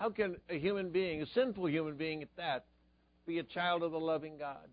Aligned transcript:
How 0.00 0.08
can 0.08 0.36
a 0.48 0.58
human 0.58 0.88
being, 0.88 1.20
a 1.20 1.26
sinful 1.26 1.68
human 1.68 1.94
being 1.96 2.22
at 2.22 2.34
that, 2.38 2.64
be 3.26 3.38
a 3.38 3.42
child 3.42 3.82
of 3.82 3.92
the 3.92 4.00
loving 4.00 4.38
God? 4.38 4.66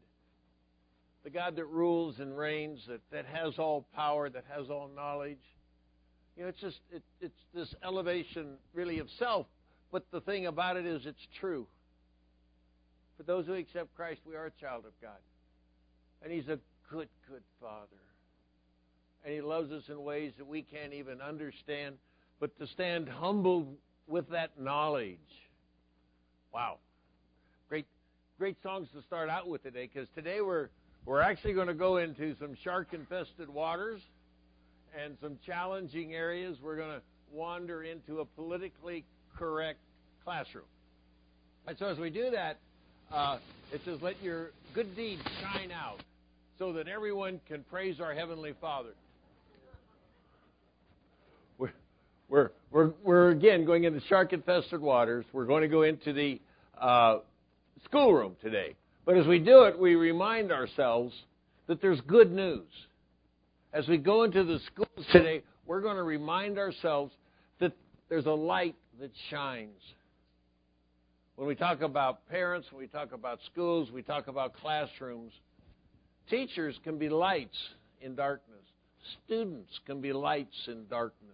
The 1.26 1.30
God 1.30 1.58
that 1.58 1.66
rules 1.66 2.20
and 2.20 2.38
reigns, 2.38 2.80
that, 2.88 3.02
that 3.12 3.26
has 3.26 3.60
all 3.60 3.86
power, 3.94 4.30
that 4.30 4.46
has 4.56 4.70
all 4.70 4.90
knowledge. 4.96 5.44
You 6.38 6.44
know, 6.44 6.50
it's 6.50 6.62
just 6.62 6.80
it, 6.94 7.04
it's 7.20 7.36
this 7.54 7.76
elevation 7.84 8.54
really 8.74 9.00
of 9.00 9.10
self. 9.20 9.48
But 9.92 10.06
the 10.12 10.22
thing 10.22 10.46
about 10.46 10.78
it 10.78 10.86
is, 10.86 11.06
it's 11.06 11.28
true. 11.42 11.68
For 13.18 13.24
those 13.24 13.48
who 13.48 13.54
accept 13.56 13.94
Christ, 13.98 14.22
we 14.26 14.34
are 14.36 14.46
a 14.46 14.62
child 14.62 14.86
of 14.86 14.94
God, 15.02 15.20
and 16.24 16.32
He's 16.32 16.48
a 16.48 16.58
good, 16.90 17.10
good 17.30 17.44
Father, 17.60 18.00
and 19.26 19.34
He 19.34 19.42
loves 19.42 19.74
us 19.74 19.84
in 19.90 20.02
ways 20.04 20.32
that 20.38 20.48
we 20.48 20.62
can't 20.62 20.94
even 20.94 21.20
understand. 21.20 21.96
But 22.40 22.58
to 22.60 22.68
stand 22.68 23.10
humbled 23.10 23.76
with 24.08 24.30
that 24.30 24.60
knowledge, 24.60 25.18
wow, 26.54 26.78
great, 27.70 27.86
great 28.40 28.56
songs 28.64 28.88
to 28.96 29.02
start 29.04 29.30
out 29.30 29.48
with 29.48 29.64
today. 29.64 29.90
Because 29.92 30.08
today 30.16 30.42
we're 30.42 30.70
we're 31.06 31.22
actually 31.22 31.54
going 31.54 31.68
to 31.68 31.74
go 31.74 31.98
into 31.98 32.36
some 32.38 32.56
shark-infested 32.64 33.48
waters 33.48 34.02
and 35.02 35.16
some 35.22 35.38
challenging 35.46 36.14
areas. 36.14 36.58
We're 36.62 36.76
going 36.76 36.90
to 36.90 37.02
wander 37.32 37.84
into 37.84 38.20
a 38.20 38.26
politically 38.26 39.06
correct 39.38 39.80
classroom. 40.26 40.66
And 41.66 41.78
so 41.78 41.88
as 41.88 41.98
we 41.98 42.10
do 42.10 42.32
that, 42.32 42.58
uh, 43.12 43.38
it 43.72 43.82
says, 43.86 44.00
let 44.02 44.22
your 44.22 44.52
good 44.74 44.96
deeds 44.98 45.22
shine 45.42 45.72
out 45.72 46.02
so 46.60 46.74
that 46.74 46.90
everyone 46.90 47.40
can 47.48 47.64
praise 47.70 48.02
our 48.02 48.14
Heavenly 48.14 48.54
Father. 48.60 48.90
We're, 51.58 51.72
we're, 52.28 52.52
we're, 52.72 52.92
we're 53.04 53.30
again 53.30 53.66
going 53.66 53.86
into 53.86 54.02
shark 54.08 54.34
infested 54.34 54.82
waters. 54.82 55.26
We're 55.32 55.46
going 55.46 55.62
to 55.62 55.68
go 55.68 55.84
into 55.84 56.14
the 56.14 56.40
uh, 56.80 57.20
schoolroom 57.86 58.36
today. 58.42 58.76
But 59.06 59.18
as 59.18 59.26
we 59.26 59.40
do 59.40 59.64
it, 59.64 59.80
we 59.80 59.96
remind 59.96 60.52
ourselves 60.52 61.14
that 61.68 61.82
there's 61.82 62.02
good 62.02 62.32
news. 62.32 62.68
As 63.74 63.88
we 63.88 63.98
go 63.98 64.24
into 64.24 64.44
the 64.44 64.60
schools 64.68 65.08
today, 65.12 65.44
we're 65.66 65.82
going 65.82 65.96
to 65.98 66.04
remind 66.04 66.58
ourselves 66.58 67.14
that 67.60 67.74
there's 68.10 68.26
a 68.26 68.32
light 68.32 68.76
that 69.00 69.12
shines. 69.30 69.82
When 71.36 71.48
we 71.48 71.56
talk 71.56 71.82
about 71.82 72.28
parents, 72.30 72.68
when 72.72 72.82
we 72.82 72.88
talk 72.88 73.12
about 73.14 73.40
schools, 73.52 73.92
we 73.92 74.02
talk 74.02 74.28
about 74.28 74.54
classrooms, 74.56 75.32
teachers 76.30 76.78
can 76.84 76.98
be 76.98 77.10
lights 77.10 77.58
in 78.02 78.16
darkness. 78.16 78.58
Students 79.26 79.72
can 79.86 80.02
be 80.02 80.12
lights 80.14 80.68
in 80.68 80.88
darkness. 80.90 81.32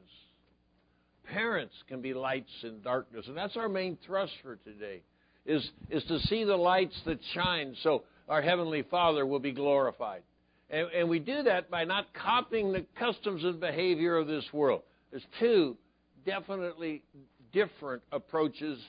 Parents 1.31 1.73
can 1.88 2.02
be 2.02 2.13
lights 2.13 2.52
in 2.63 2.81
darkness. 2.81 3.25
And 3.27 3.38
that's 3.38 3.55
our 3.57 3.69
main 3.69 3.97
thrust 4.05 4.33
for 4.41 4.57
today, 4.57 5.02
is, 5.45 5.67
is 5.89 6.03
to 6.05 6.19
see 6.21 6.43
the 6.43 6.55
lights 6.55 6.99
that 7.05 7.19
shine 7.33 7.75
so 7.81 8.03
our 8.27 8.41
Heavenly 8.41 8.83
Father 8.83 9.25
will 9.25 9.39
be 9.39 9.51
glorified. 9.51 10.23
And, 10.69 10.88
and 10.95 11.09
we 11.09 11.19
do 11.19 11.44
that 11.44 11.69
by 11.69 11.85
not 11.85 12.13
copying 12.13 12.71
the 12.71 12.85
customs 12.97 13.44
and 13.44 13.59
behavior 13.59 14.17
of 14.17 14.27
this 14.27 14.45
world. 14.51 14.81
There's 15.11 15.25
two 15.39 15.77
definitely 16.25 17.03
different 17.51 18.01
approaches 18.11 18.79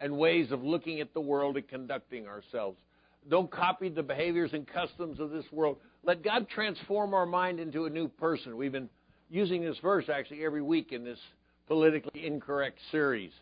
and 0.00 0.16
ways 0.16 0.50
of 0.50 0.62
looking 0.62 1.00
at 1.00 1.14
the 1.14 1.20
world 1.20 1.56
and 1.56 1.66
conducting 1.68 2.26
ourselves. 2.26 2.78
Don't 3.28 3.50
copy 3.50 3.88
the 3.88 4.02
behaviors 4.02 4.52
and 4.52 4.66
customs 4.66 5.20
of 5.20 5.30
this 5.30 5.44
world. 5.52 5.76
Let 6.04 6.22
God 6.22 6.48
transform 6.48 7.14
our 7.14 7.26
mind 7.26 7.60
into 7.60 7.84
a 7.84 7.90
new 7.90 8.08
person. 8.08 8.56
We've 8.56 8.72
been 8.72 8.88
using 9.30 9.62
this 9.62 9.78
verse 9.78 10.06
actually 10.12 10.44
every 10.44 10.62
week 10.62 10.92
in 10.92 11.04
this 11.04 11.18
politically 11.68 12.26
incorrect 12.26 12.78
series. 12.90 13.32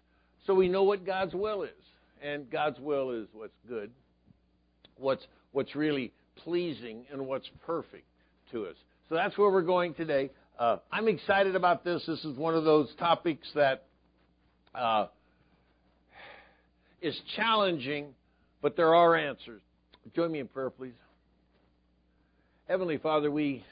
So 0.46 0.54
we 0.54 0.68
know 0.68 0.82
what 0.82 1.04
God's 1.04 1.34
will 1.34 1.62
is. 1.62 1.70
And 2.22 2.50
God's 2.50 2.78
will 2.78 3.12
is 3.12 3.28
what's 3.32 3.56
good, 3.66 3.90
what's, 4.96 5.26
what's 5.52 5.74
really 5.74 6.12
pleasing, 6.36 7.06
and 7.10 7.26
what's 7.26 7.48
perfect 7.64 8.04
to 8.52 8.66
us. 8.66 8.76
So 9.08 9.14
that's 9.14 9.36
where 9.38 9.50
we're 9.50 9.62
going 9.62 9.94
today. 9.94 10.30
Uh, 10.58 10.76
I'm 10.92 11.08
excited 11.08 11.56
about 11.56 11.82
this. 11.82 12.04
This 12.06 12.22
is 12.24 12.36
one 12.36 12.54
of 12.54 12.64
those 12.64 12.88
topics 12.98 13.48
that 13.54 13.84
uh, 14.74 15.06
is 17.00 17.18
challenging, 17.36 18.08
but 18.60 18.76
there 18.76 18.94
are 18.94 19.16
answers. 19.16 19.62
Join 20.14 20.30
me 20.32 20.40
in 20.40 20.48
prayer, 20.48 20.68
please. 20.68 20.92
Heavenly 22.68 22.98
Father, 22.98 23.30
we, 23.30 23.64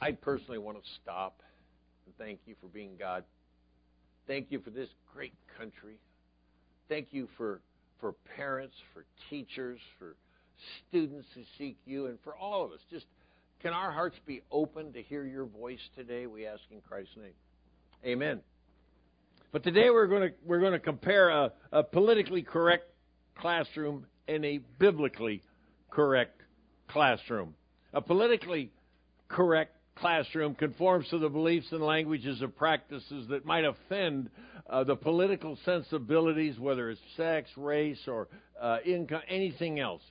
I 0.00 0.12
personally 0.12 0.58
want 0.58 0.76
to 0.76 0.90
stop 1.02 1.42
and 2.08 2.16
thank 2.16 2.40
you 2.46 2.54
for 2.60 2.68
being 2.68 2.92
God. 2.98 3.22
Thank 4.26 4.46
you 4.50 4.60
for 4.60 4.70
this 4.70 4.88
great 5.12 5.34
country. 5.58 5.96
Thank 6.88 7.08
you 7.10 7.28
for, 7.36 7.60
for 8.00 8.14
parents, 8.34 8.74
for 8.94 9.04
teachers, 9.28 9.78
for 9.98 10.16
students 10.88 11.28
who 11.34 11.42
seek 11.58 11.76
you, 11.84 12.06
and 12.06 12.18
for 12.24 12.34
all 12.34 12.64
of 12.64 12.72
us. 12.72 12.78
Just 12.90 13.04
can 13.60 13.72
our 13.72 13.90
hearts 13.90 14.16
be 14.26 14.40
open 14.50 14.92
to 14.94 15.02
hear 15.02 15.24
your 15.24 15.44
voice 15.44 15.80
today? 15.96 16.26
We 16.26 16.46
ask 16.46 16.62
in 16.70 16.80
Christ's 16.80 17.16
name. 17.16 17.32
Amen. 18.06 18.40
But 19.52 19.62
today 19.62 19.90
we're 19.90 20.06
going 20.06 20.30
to 20.30 20.34
we're 20.46 20.60
going 20.60 20.72
to 20.72 20.78
compare 20.78 21.28
a, 21.28 21.52
a 21.72 21.82
politically 21.82 22.42
correct 22.42 22.84
classroom 23.38 24.06
and 24.28 24.44
a 24.44 24.60
biblically 24.78 25.42
correct 25.90 26.40
classroom. 26.88 27.54
A 27.92 28.00
politically 28.00 28.70
correct 29.28 29.77
classroom 30.00 30.54
conforms 30.54 31.08
to 31.08 31.18
the 31.18 31.28
beliefs 31.28 31.66
and 31.72 31.82
languages 31.82 32.40
and 32.40 32.54
practices 32.56 33.26
that 33.28 33.44
might 33.44 33.64
offend 33.64 34.30
uh, 34.68 34.84
the 34.84 34.96
political 34.96 35.58
sensibilities, 35.64 36.58
whether 36.58 36.90
it's 36.90 37.00
sex, 37.16 37.48
race, 37.56 38.00
or 38.06 38.28
uh, 38.60 38.78
income, 38.84 39.22
anything 39.28 39.80
else. 39.80 40.02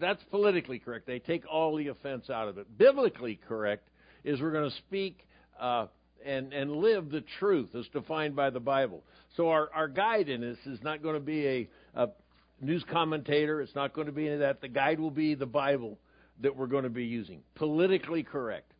That's 0.00 0.22
politically 0.30 0.78
correct. 0.78 1.06
They 1.06 1.18
take 1.18 1.44
all 1.50 1.76
the 1.76 1.88
offense 1.88 2.30
out 2.30 2.48
of 2.48 2.58
it. 2.58 2.78
Biblically 2.78 3.40
correct 3.48 3.88
is 4.24 4.40
we're 4.40 4.52
going 4.52 4.70
to 4.70 4.76
speak 4.76 5.26
uh, 5.60 5.86
and, 6.24 6.52
and 6.52 6.70
live 6.70 7.10
the 7.10 7.24
truth 7.40 7.74
as 7.74 7.86
defined 7.88 8.36
by 8.36 8.50
the 8.50 8.60
Bible. 8.60 9.02
So 9.36 9.48
our, 9.48 9.70
our 9.74 9.88
guide 9.88 10.28
in 10.28 10.40
this 10.40 10.58
is 10.66 10.80
not 10.82 11.02
going 11.02 11.14
to 11.14 11.20
be 11.20 11.46
a, 11.46 11.68
a 11.94 12.08
news 12.60 12.84
commentator. 12.90 13.60
It's 13.60 13.74
not 13.74 13.92
going 13.92 14.06
to 14.06 14.12
be 14.12 14.26
any 14.26 14.34
of 14.34 14.40
that. 14.40 14.60
The 14.60 14.68
guide 14.68 15.00
will 15.00 15.10
be 15.10 15.34
the 15.34 15.46
Bible 15.46 15.98
that 16.40 16.54
we're 16.56 16.66
going 16.66 16.84
to 16.84 16.90
be 16.90 17.04
using. 17.04 17.40
Politically 17.56 18.22
correct. 18.22 18.71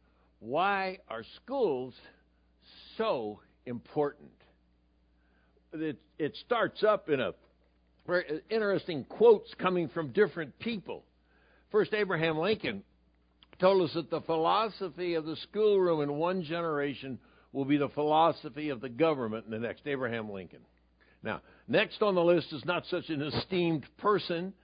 Why 0.43 0.99
are 1.09 1.23
schools 1.45 1.95
so 2.99 3.39
important? 3.65 4.33
It, 5.73 5.99
it 6.19 6.37
starts 6.45 6.83
up 6.83 7.09
in 7.09 7.21
a 7.21 7.33
very 8.09 8.43
interesting 8.51 9.05
quotes 9.05 9.55
coming 9.55 9.89
from 9.89 10.11
different 10.11 10.59
people. 10.59 11.05
First, 11.71 11.95
Abraham 11.95 12.39
Lincoln 12.39 12.83
told 13.61 13.89
us 13.89 13.95
that 13.95 14.11
the 14.11 14.21
philosophy 14.23 15.15
of 15.15 15.27
the 15.27 15.37
schoolroom 15.37 16.01
in 16.01 16.15
one 16.15 16.43
generation 16.43 17.21
will 17.53 17.65
be 17.65 17.77
the 17.77 17.91
philosophy 17.91 18.71
of 18.71 18.81
the 18.81 18.89
government 18.89 19.45
in 19.45 19.53
the 19.53 19.61
next, 19.61 19.87
Abraham 19.87 20.29
Lincoln. 20.29 20.63
Now, 21.23 21.41
next 21.69 22.03
on 22.03 22.17
the 22.17 22.25
list 22.25 22.53
is 22.53 22.65
not 22.65 22.85
such 22.87 23.11
an 23.11 23.23
esteemed 23.23 23.87
person, 23.99 24.55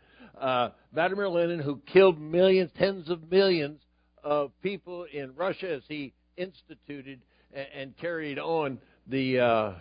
uh, 0.41 0.71
Vladimir 0.93 1.29
Lenin, 1.29 1.61
who 1.61 1.81
killed 1.93 2.21
millions, 2.21 2.73
tens 2.77 3.09
of 3.09 3.31
millions 3.31 3.81
of 4.25 4.53
people 4.63 5.07
in 5.13 5.35
Russia 5.35 5.75
as 5.75 5.83
he 5.89 6.13
instituted 6.37 7.21
and, 7.53 7.97
carried 7.99 8.39
on 8.39 8.79
the 9.07 9.41
uh, 9.41 9.73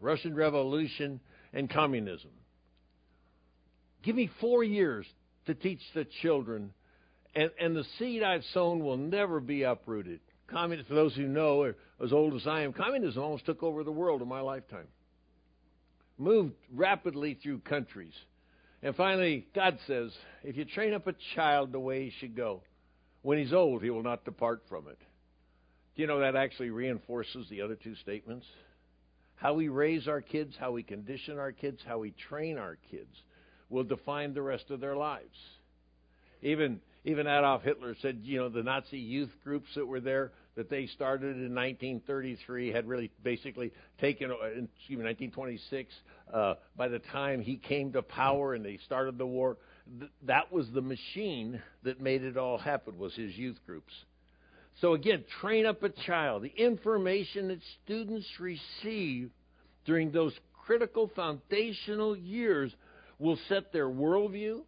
Russian 0.00 0.34
Revolution 0.34 1.20
and 1.52 1.70
communism. 1.70 2.30
Give 4.02 4.16
me 4.16 4.30
four 4.40 4.64
years 4.64 5.06
to 5.46 5.54
teach 5.54 5.80
the 5.94 6.06
children, 6.22 6.72
and, 7.34 7.50
and 7.60 7.76
the 7.76 7.84
seed 7.98 8.22
I've 8.22 8.44
sown 8.52 8.84
will 8.84 8.96
never 8.96 9.40
be 9.40 9.62
uprooted. 9.62 10.20
Communism, 10.48 10.88
for 10.88 10.94
those 10.94 11.14
who 11.14 11.26
know, 11.26 11.72
as 12.02 12.12
old 12.12 12.34
as 12.34 12.46
I 12.46 12.62
am, 12.62 12.72
communism 12.72 13.22
almost 13.22 13.46
took 13.46 13.62
over 13.62 13.84
the 13.84 13.92
world 13.92 14.22
in 14.22 14.28
my 14.28 14.40
lifetime. 14.40 14.86
Moved 16.16 16.54
rapidly 16.74 17.38
through 17.40 17.60
countries. 17.60 18.14
And 18.82 18.94
finally, 18.94 19.46
God 19.54 19.78
says, 19.86 20.12
if 20.42 20.56
you 20.56 20.64
train 20.64 20.94
up 20.94 21.06
a 21.06 21.14
child 21.34 21.72
the 21.72 21.80
way 21.80 22.04
he 22.04 22.12
should 22.18 22.36
go, 22.36 22.62
when 23.22 23.38
he's 23.38 23.52
old, 23.52 23.82
he 23.82 23.90
will 23.90 24.02
not 24.02 24.24
depart 24.24 24.62
from 24.68 24.88
it. 24.88 24.98
Do 25.96 26.02
you 26.02 26.06
know 26.06 26.20
that 26.20 26.36
actually 26.36 26.70
reinforces 26.70 27.48
the 27.48 27.62
other 27.62 27.74
two 27.74 27.94
statements? 27.96 28.46
How 29.36 29.54
we 29.54 29.68
raise 29.68 30.08
our 30.08 30.20
kids, 30.20 30.54
how 30.58 30.72
we 30.72 30.82
condition 30.82 31.38
our 31.38 31.52
kids, 31.52 31.80
how 31.86 31.98
we 31.98 32.12
train 32.28 32.58
our 32.58 32.76
kids 32.90 33.14
will 33.68 33.84
define 33.84 34.34
the 34.34 34.42
rest 34.42 34.70
of 34.70 34.80
their 34.80 34.96
lives. 34.96 35.36
Even 36.42 36.80
even 37.04 37.26
Adolf 37.26 37.62
Hitler 37.62 37.94
said, 38.02 38.20
you 38.24 38.38
know, 38.38 38.48
the 38.48 38.62
Nazi 38.62 38.98
youth 38.98 39.30
groups 39.42 39.68
that 39.76 39.86
were 39.86 40.00
there 40.00 40.32
that 40.56 40.68
they 40.68 40.86
started 40.88 41.36
in 41.36 41.54
1933 41.54 42.72
had 42.72 42.86
really 42.86 43.10
basically 43.22 43.72
taken, 44.00 44.30
uh, 44.30 44.34
excuse 44.44 44.98
me, 44.98 45.04
1926. 45.04 45.94
Uh, 46.32 46.54
by 46.76 46.88
the 46.88 46.98
time 46.98 47.40
he 47.40 47.56
came 47.56 47.92
to 47.92 48.02
power 48.02 48.54
and 48.54 48.64
they 48.64 48.78
started 48.84 49.16
the 49.16 49.26
war, 49.26 49.56
th- 49.98 50.10
that 50.26 50.52
was 50.52 50.66
the 50.72 50.80
machine 50.80 51.60
that 51.82 52.00
made 52.00 52.22
it 52.22 52.36
all 52.36 52.58
happen. 52.58 52.98
Was 52.98 53.14
his 53.14 53.36
youth 53.36 53.58
groups. 53.66 53.92
So 54.80 54.94
again, 54.94 55.24
train 55.40 55.66
up 55.66 55.82
a 55.82 55.88
child. 55.88 56.42
The 56.42 56.52
information 56.56 57.48
that 57.48 57.58
students 57.84 58.28
receive 58.38 59.30
during 59.84 60.12
those 60.12 60.32
critical 60.64 61.10
foundational 61.16 62.16
years 62.16 62.72
will 63.18 63.38
set 63.48 63.72
their 63.72 63.88
worldview, 63.88 64.60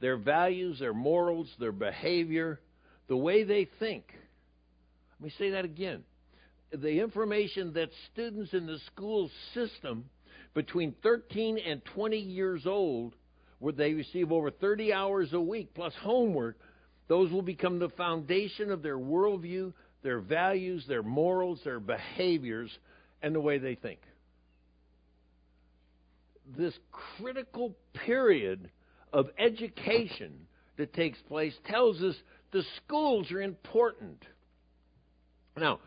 their 0.00 0.16
values, 0.16 0.78
their 0.78 0.92
morals, 0.92 1.48
their 1.58 1.72
behavior, 1.72 2.60
the 3.08 3.16
way 3.16 3.44
they 3.44 3.68
think. 3.78 4.04
Let 5.20 5.26
me 5.26 5.32
say 5.38 5.50
that 5.50 5.64
again. 5.64 6.02
The 6.72 7.00
information 7.00 7.72
that 7.74 7.90
students 8.12 8.52
in 8.52 8.66
the 8.66 8.78
school 8.92 9.30
system 9.54 10.06
between 10.52 10.94
13 11.02 11.58
and 11.58 11.82
20 11.94 12.18
years 12.18 12.66
old, 12.66 13.14
where 13.64 13.72
they 13.72 13.94
receive 13.94 14.30
over 14.30 14.50
30 14.50 14.92
hours 14.92 15.32
a 15.32 15.40
week 15.40 15.72
plus 15.74 15.94
homework, 16.02 16.58
those 17.08 17.32
will 17.32 17.40
become 17.40 17.78
the 17.78 17.88
foundation 17.88 18.70
of 18.70 18.82
their 18.82 18.98
worldview, 18.98 19.72
their 20.02 20.20
values, 20.20 20.84
their 20.86 21.02
morals, 21.02 21.58
their 21.64 21.80
behaviors, 21.80 22.70
and 23.22 23.34
the 23.34 23.40
way 23.40 23.56
they 23.56 23.74
think. 23.74 24.00
This 26.58 26.74
critical 27.16 27.74
period 28.04 28.68
of 29.14 29.30
education 29.38 30.46
that 30.76 30.92
takes 30.92 31.18
place 31.22 31.54
tells 31.66 32.02
us 32.02 32.16
the 32.52 32.64
schools 32.84 33.32
are 33.32 33.40
important. 33.40 34.22
Now, 35.56 35.80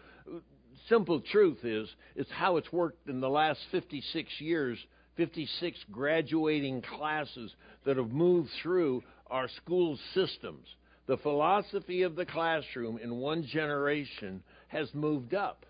simple 0.89 1.21
truth 1.21 1.59
is 1.63 1.87
it's 2.15 2.31
how 2.31 2.57
it's 2.57 2.73
worked 2.73 3.07
in 3.07 3.21
the 3.21 3.29
last 3.29 3.59
56 3.71 4.31
years, 4.41 4.79
56 5.17 5.77
graduating 5.91 6.81
classes 6.81 7.53
that 7.85 7.97
have 7.97 8.11
moved 8.11 8.49
through 8.61 9.03
our 9.29 9.49
school 9.49 9.97
systems. 10.13 10.67
The 11.07 11.17
philosophy 11.17 12.03
of 12.03 12.15
the 12.15 12.25
classroom 12.25 12.97
in 12.97 13.15
one 13.15 13.45
generation 13.45 14.43
has 14.67 14.93
moved 14.93 15.33
up. 15.33 15.65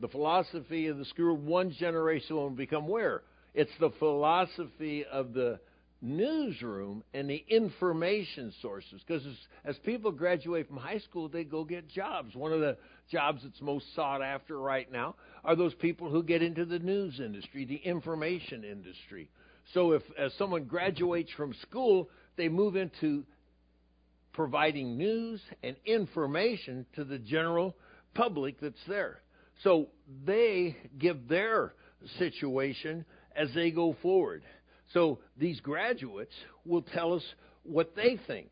The 0.00 0.08
philosophy 0.08 0.86
of 0.88 0.98
the 0.98 1.04
school 1.06 1.36
one 1.36 1.72
generation 1.72 2.36
will 2.36 2.50
become 2.50 2.88
where? 2.88 3.22
It's 3.54 3.70
the 3.80 3.90
philosophy 3.98 5.04
of 5.04 5.32
the 5.32 5.58
newsroom 6.00 7.02
and 7.12 7.28
the 7.28 7.44
information 7.48 8.52
sources. 8.62 9.02
Because 9.06 9.26
as, 9.26 9.34
as, 9.64 9.76
people 9.84 10.12
graduate 10.12 10.68
from 10.68 10.76
high 10.76 11.00
school, 11.00 11.28
they 11.28 11.44
go 11.44 11.64
get 11.64 11.88
jobs. 11.88 12.34
One 12.34 12.52
of 12.52 12.60
the 12.60 12.76
jobs 13.10 13.42
that's 13.42 13.60
most 13.60 13.94
sought 13.94 14.22
after 14.22 14.58
right 14.58 14.90
now 14.90 15.14
are 15.44 15.56
those 15.56 15.74
people 15.74 16.10
who 16.10 16.22
get 16.22 16.42
into 16.42 16.64
the 16.64 16.78
news 16.78 17.20
industry, 17.20 17.64
the 17.64 17.76
information 17.76 18.64
industry. 18.64 19.28
So 19.74 19.92
if 19.92 20.02
as 20.18 20.32
someone 20.34 20.64
graduates 20.64 21.30
from 21.36 21.54
school, 21.62 22.08
they 22.36 22.48
move 22.48 22.76
into 22.76 23.24
providing 24.32 24.96
news 24.96 25.40
and 25.62 25.76
information 25.84 26.86
to 26.94 27.04
the 27.04 27.18
general 27.18 27.74
public 28.14 28.60
that's 28.60 28.76
there. 28.86 29.20
So 29.64 29.88
they 30.24 30.76
give 30.98 31.28
their 31.28 31.74
situation 32.18 33.04
as 33.34 33.48
they 33.54 33.70
go 33.70 33.96
forward. 34.00 34.42
So 34.94 35.18
these 35.36 35.60
graduates 35.60 36.34
will 36.64 36.82
tell 36.82 37.14
us 37.14 37.24
what 37.64 37.94
they 37.96 38.18
think. 38.26 38.50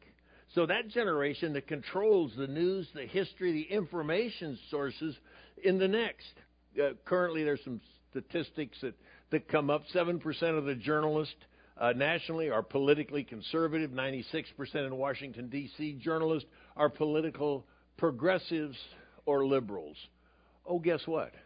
So 0.55 0.67
that 0.67 0.89
generation 0.89 1.53
that 1.55 1.67
controls 1.67 2.33
the 2.37 2.47
news, 2.47 2.89
the 2.95 3.07
history, 3.07 3.53
the 3.53 3.75
information 3.75 4.59
sources 4.71 5.17
in 5.63 5.79
the 5.79 5.89
next. 5.89 6.33
Uh, 6.81 6.91
currently, 7.05 7.45
there's 7.45 7.63
some 7.65 7.81
statistics 8.11 8.79
that, 8.81 8.95
that 9.31 9.49
come 9.49 9.71
up. 9.71 9.83
7% 9.95 10.59
of 10.59 10.65
the 10.65 10.75
journalists 10.75 11.35
uh, 11.79 11.93
nationally 11.93 12.51
are 12.51 12.63
politically 12.63 13.25
conservative. 13.25 13.91
96% 13.91 14.45
in 14.75 14.97
Washington, 14.97 15.49
D.C. 15.49 15.99
journalists 16.03 16.49
are 16.77 16.89
political 16.89 17.67
progressives 17.97 18.77
or 19.27 19.47
liberals. 19.47 19.97
Oh, 20.67 20.79
guess 20.79 21.01
what? 21.07 21.33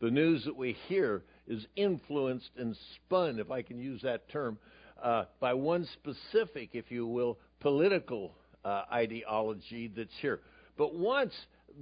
The 0.00 0.10
news 0.10 0.44
that 0.46 0.56
we 0.56 0.76
hear 0.88 1.22
is 1.46 1.64
influenced 1.76 2.50
and 2.56 2.76
spun, 2.96 3.38
if 3.38 3.52
I 3.52 3.62
can 3.62 3.78
use 3.78 4.02
that 4.02 4.28
term, 4.30 4.58
uh, 5.00 5.26
by 5.38 5.54
one 5.54 5.86
specific, 5.92 6.70
if 6.72 6.90
you 6.90 7.06
will, 7.06 7.38
political 7.62 8.32
uh, 8.64 8.82
ideology 8.92 9.90
that's 9.96 10.10
here. 10.20 10.40
But 10.76 10.94
once 10.94 11.32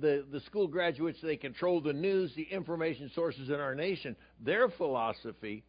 the, 0.00 0.25
the 0.31 0.41
school 0.41 0.69
graduates, 0.69 1.19
they 1.23 1.37
control 1.37 1.81
the 1.81 1.93
news, 1.93 2.32
the 2.37 2.43
information 2.43 3.11
sources 3.15 3.49
in 3.49 3.56
our 3.56 3.75
nation, 3.75 4.15
their 4.44 4.69
philosophy 4.69 5.65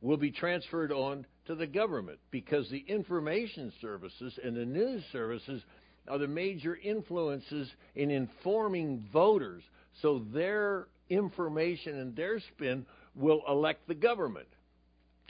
will 0.00 0.16
be 0.16 0.30
transferred 0.30 0.92
on 0.92 1.26
to 1.46 1.54
the 1.54 1.66
government 1.66 2.18
because 2.30 2.68
the 2.70 2.84
information 2.86 3.72
services 3.80 4.38
and 4.44 4.54
the 4.54 4.64
news 4.64 5.02
services 5.12 5.62
are 6.08 6.18
the 6.18 6.28
major 6.28 6.76
influences 6.76 7.70
in 7.94 8.10
informing 8.10 9.08
voters. 9.12 9.62
So 10.02 10.22
their 10.32 10.88
information 11.08 11.98
and 11.98 12.14
their 12.14 12.38
spin 12.40 12.84
will 13.14 13.42
elect 13.48 13.88
the 13.88 13.94
government. 13.94 14.48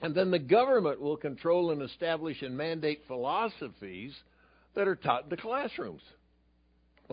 And 0.02 0.14
then 0.14 0.30
the 0.30 0.38
government 0.38 1.00
will 1.00 1.16
control 1.16 1.70
and 1.70 1.82
establish 1.82 2.42
and 2.42 2.56
mandate 2.56 3.02
philosophies 3.06 4.14
that 4.74 4.88
are 4.88 4.96
taught 4.96 5.24
in 5.24 5.30
the 5.30 5.36
classrooms. 5.36 6.02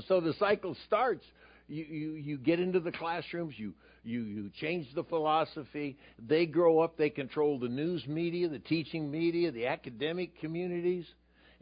So 0.08 0.20
the 0.20 0.34
cycle 0.34 0.76
starts. 0.88 1.24
You, 1.68 1.86
you, 1.86 2.12
you 2.14 2.38
get 2.38 2.60
into 2.60 2.80
the 2.80 2.92
classrooms, 2.92 3.54
you, 3.58 3.74
you, 4.04 4.24
you 4.24 4.52
change 4.60 4.88
the 4.94 5.04
philosophy. 5.04 5.98
They 6.20 6.46
grow 6.46 6.80
up, 6.80 6.98
they 6.98 7.10
control 7.10 7.60
the 7.60 7.70
news 7.70 8.06
media, 8.08 8.50
the 8.50 8.60
teaching 8.60 9.10
media, 9.10 9.52
the 9.52 9.68
academic 9.68 10.40
communities, 10.40 11.06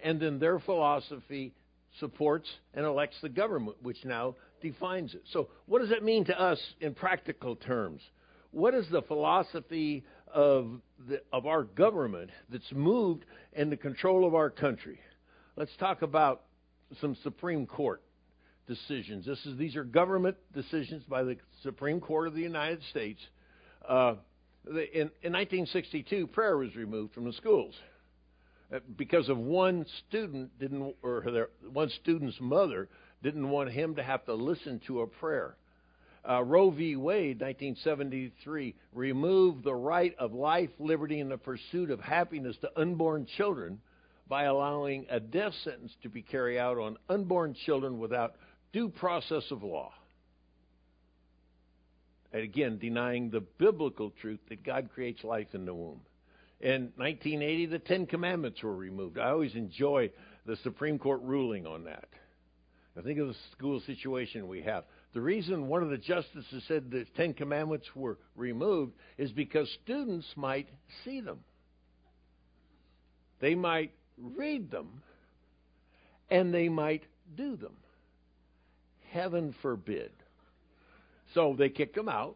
and 0.01 0.19
then 0.19 0.39
their 0.39 0.59
philosophy 0.59 1.53
supports 1.99 2.47
and 2.73 2.85
elects 2.85 3.17
the 3.21 3.29
government, 3.29 3.77
which 3.83 4.03
now 4.03 4.35
defines 4.61 5.13
it. 5.13 5.23
So, 5.31 5.49
what 5.65 5.79
does 5.79 5.89
that 5.89 6.03
mean 6.03 6.25
to 6.25 6.39
us 6.39 6.59
in 6.81 6.95
practical 6.95 7.55
terms? 7.55 8.01
what 8.51 8.73
is 8.73 8.85
the 8.91 9.01
philosophy 9.03 10.03
of 10.33 10.81
the, 11.07 11.21
of 11.31 11.45
our 11.45 11.63
government 11.63 12.29
that's 12.49 12.71
moved 12.71 13.25
in 13.53 13.69
the 13.69 13.77
control 13.77 14.27
of 14.27 14.35
our 14.35 14.49
country? 14.49 14.99
Let's 15.55 15.75
talk 15.77 16.01
about 16.01 16.43
some 17.01 17.15
Supreme 17.23 17.65
Court 17.65 18.01
decisions. 18.67 19.25
This 19.25 19.43
is 19.45 19.57
these 19.57 19.75
are 19.75 19.83
government 19.83 20.37
decisions 20.53 21.03
by 21.03 21.23
the 21.23 21.37
Supreme 21.63 21.99
Court 21.99 22.27
of 22.27 22.35
the 22.35 22.41
United 22.41 22.81
States. 22.89 23.19
Uh, 23.87 24.15
in, 24.65 25.09
in 25.23 25.33
1962, 25.33 26.27
prayer 26.27 26.57
was 26.57 26.75
removed 26.75 27.13
from 27.13 27.25
the 27.25 27.33
schools 27.33 27.73
uh, 28.73 28.79
because 28.97 29.29
of 29.29 29.37
one 29.37 29.85
student 30.07 30.57
didn't, 30.59 30.95
or 31.01 31.23
their, 31.31 31.49
one 31.71 31.89
student's 32.01 32.37
mother 32.39 32.87
didn't 33.23 33.49
want 33.49 33.71
him 33.71 33.95
to 33.95 34.03
have 34.03 34.23
to 34.25 34.33
listen 34.33 34.79
to 34.87 35.01
a 35.01 35.07
prayer. 35.07 35.55
Uh, 36.27 36.43
Roe 36.43 36.69
v. 36.69 36.95
Wade, 36.95 37.39
1973, 37.39 38.75
removed 38.93 39.63
the 39.63 39.73
right 39.73 40.13
of 40.19 40.33
life, 40.33 40.69
liberty, 40.79 41.19
and 41.19 41.31
the 41.31 41.37
pursuit 41.37 41.91
of 41.91 41.99
happiness 41.99 42.57
to 42.61 42.79
unborn 42.79 43.25
children 43.37 43.79
by 44.27 44.43
allowing 44.43 45.07
a 45.09 45.19
death 45.19 45.53
sentence 45.63 45.91
to 46.03 46.09
be 46.09 46.21
carried 46.21 46.59
out 46.59 46.77
on 46.77 46.97
unborn 47.09 47.55
children 47.65 47.99
without 47.99 48.35
due 48.73 48.89
process 48.89 49.43
of 49.49 49.63
law. 49.63 49.91
And 52.31 52.43
again, 52.43 52.77
denying 52.77 53.31
the 53.31 53.41
biblical 53.41 54.11
truth 54.21 54.39
that 54.49 54.63
God 54.63 54.89
creates 54.93 55.23
life 55.23 55.47
in 55.53 55.65
the 55.65 55.73
womb. 55.73 56.01
In 56.59 56.91
1980, 56.97 57.67
the 57.67 57.79
Ten 57.79 58.05
Commandments 58.05 58.61
were 58.61 58.75
removed. 58.75 59.17
I 59.17 59.29
always 59.29 59.55
enjoy 59.55 60.11
the 60.45 60.57
Supreme 60.57 60.99
Court 60.99 61.21
ruling 61.23 61.65
on 61.65 61.85
that. 61.85 62.09
I 62.97 63.01
think 63.01 63.17
of 63.19 63.29
the 63.29 63.35
school 63.53 63.79
situation 63.85 64.47
we 64.47 64.61
have. 64.63 64.83
The 65.13 65.21
reason 65.21 65.67
one 65.67 65.81
of 65.81 65.89
the 65.89 65.97
justices 65.97 66.63
said 66.67 66.91
the 66.91 67.05
Ten 67.17 67.33
Commandments 67.33 67.87
were 67.95 68.17
removed 68.35 68.93
is 69.17 69.31
because 69.31 69.69
students 69.83 70.27
might 70.35 70.67
see 71.03 71.19
them. 71.19 71.39
They 73.39 73.55
might 73.55 73.91
read 74.17 74.69
them, 74.69 75.01
and 76.29 76.53
they 76.53 76.69
might 76.69 77.03
do 77.35 77.55
them. 77.55 77.73
Heaven 79.11 79.55
forbid. 79.61 80.11
So 81.33 81.55
they 81.57 81.69
kicked 81.69 81.95
them 81.95 82.09
out. 82.09 82.35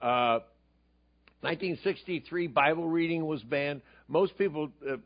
Uh, 0.00 0.40
1963, 1.42 2.46
Bible 2.46 2.88
reading 2.88 3.26
was 3.26 3.42
banned. 3.42 3.82
Most 4.08 4.38
people 4.38 4.70
uh, 4.88 4.96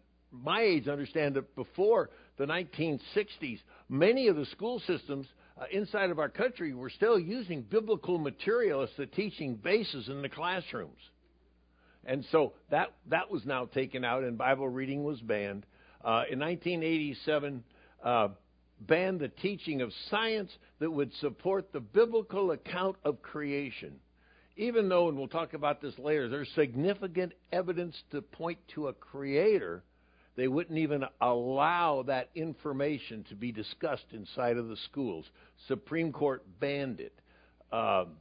my 0.43 0.63
age 0.63 0.89
understand 0.89 1.35
that 1.35 1.55
before 1.55 2.11
the 2.39 2.45
1960s, 2.45 3.61
many 3.89 4.29
of 4.29 4.37
the 4.37 4.47
school 4.47 4.81
systems 4.87 5.27
uh, 5.61 5.65
inside 5.71 6.11
of 6.11 6.19
our 6.19 6.29
country 6.29 6.75
we're 6.75 6.91
still 6.91 7.19
using 7.19 7.63
biblical 7.63 8.19
material 8.19 8.83
as 8.83 8.91
the 8.97 9.07
teaching 9.07 9.55
basis 9.55 10.09
in 10.09 10.23
the 10.23 10.29
classrooms. 10.29 10.99
And 12.07 12.25
so 12.31 12.53
that, 12.71 12.93
that 13.09 13.31
was 13.31 13.45
now 13.47 13.67
taken 13.67 14.05
out, 14.05 14.25
and 14.25 14.37
Bible 14.37 14.69
reading 14.69 15.05
was 15.05 15.21
banned. 15.21 15.65
Uh, 16.05 16.25
in 16.31 16.39
1987, 16.39 17.65
uh, 18.05 18.29
banned 18.81 19.21
the 19.21 19.29
teaching 19.29 19.81
of 19.81 19.91
science 20.11 20.51
that 20.81 20.91
would 20.91 21.13
support 21.15 21.73
the 21.73 21.81
biblical 21.81 22.51
account 22.51 22.97
of 23.05 23.23
creation. 23.23 23.95
Even 24.57 24.89
though, 24.89 25.09
and 25.09 25.17
we'll 25.17 25.29
talk 25.29 25.55
about 25.55 25.81
this 25.81 25.99
later, 25.99 26.29
there's 26.29 26.49
significant 26.55 27.33
evidence 27.53 27.97
to 28.11 28.23
point 28.23 28.59
to 28.75 28.89
a 28.89 28.93
creator 28.93 29.83
they 30.37 30.49
wouldn't 30.49 30.79
even 30.79 31.05
allow 31.21 32.03
that 32.07 32.31
information 32.35 33.25
to 33.29 33.35
be 33.37 33.53
discussed 33.53 34.07
inside 34.13 34.57
of 34.57 34.69
the 34.69 34.77
schools. 34.91 35.25
Supreme 35.69 36.13
Court 36.13 36.45
banned 36.61 37.01
it. 37.01 37.13
Um, 37.73 38.17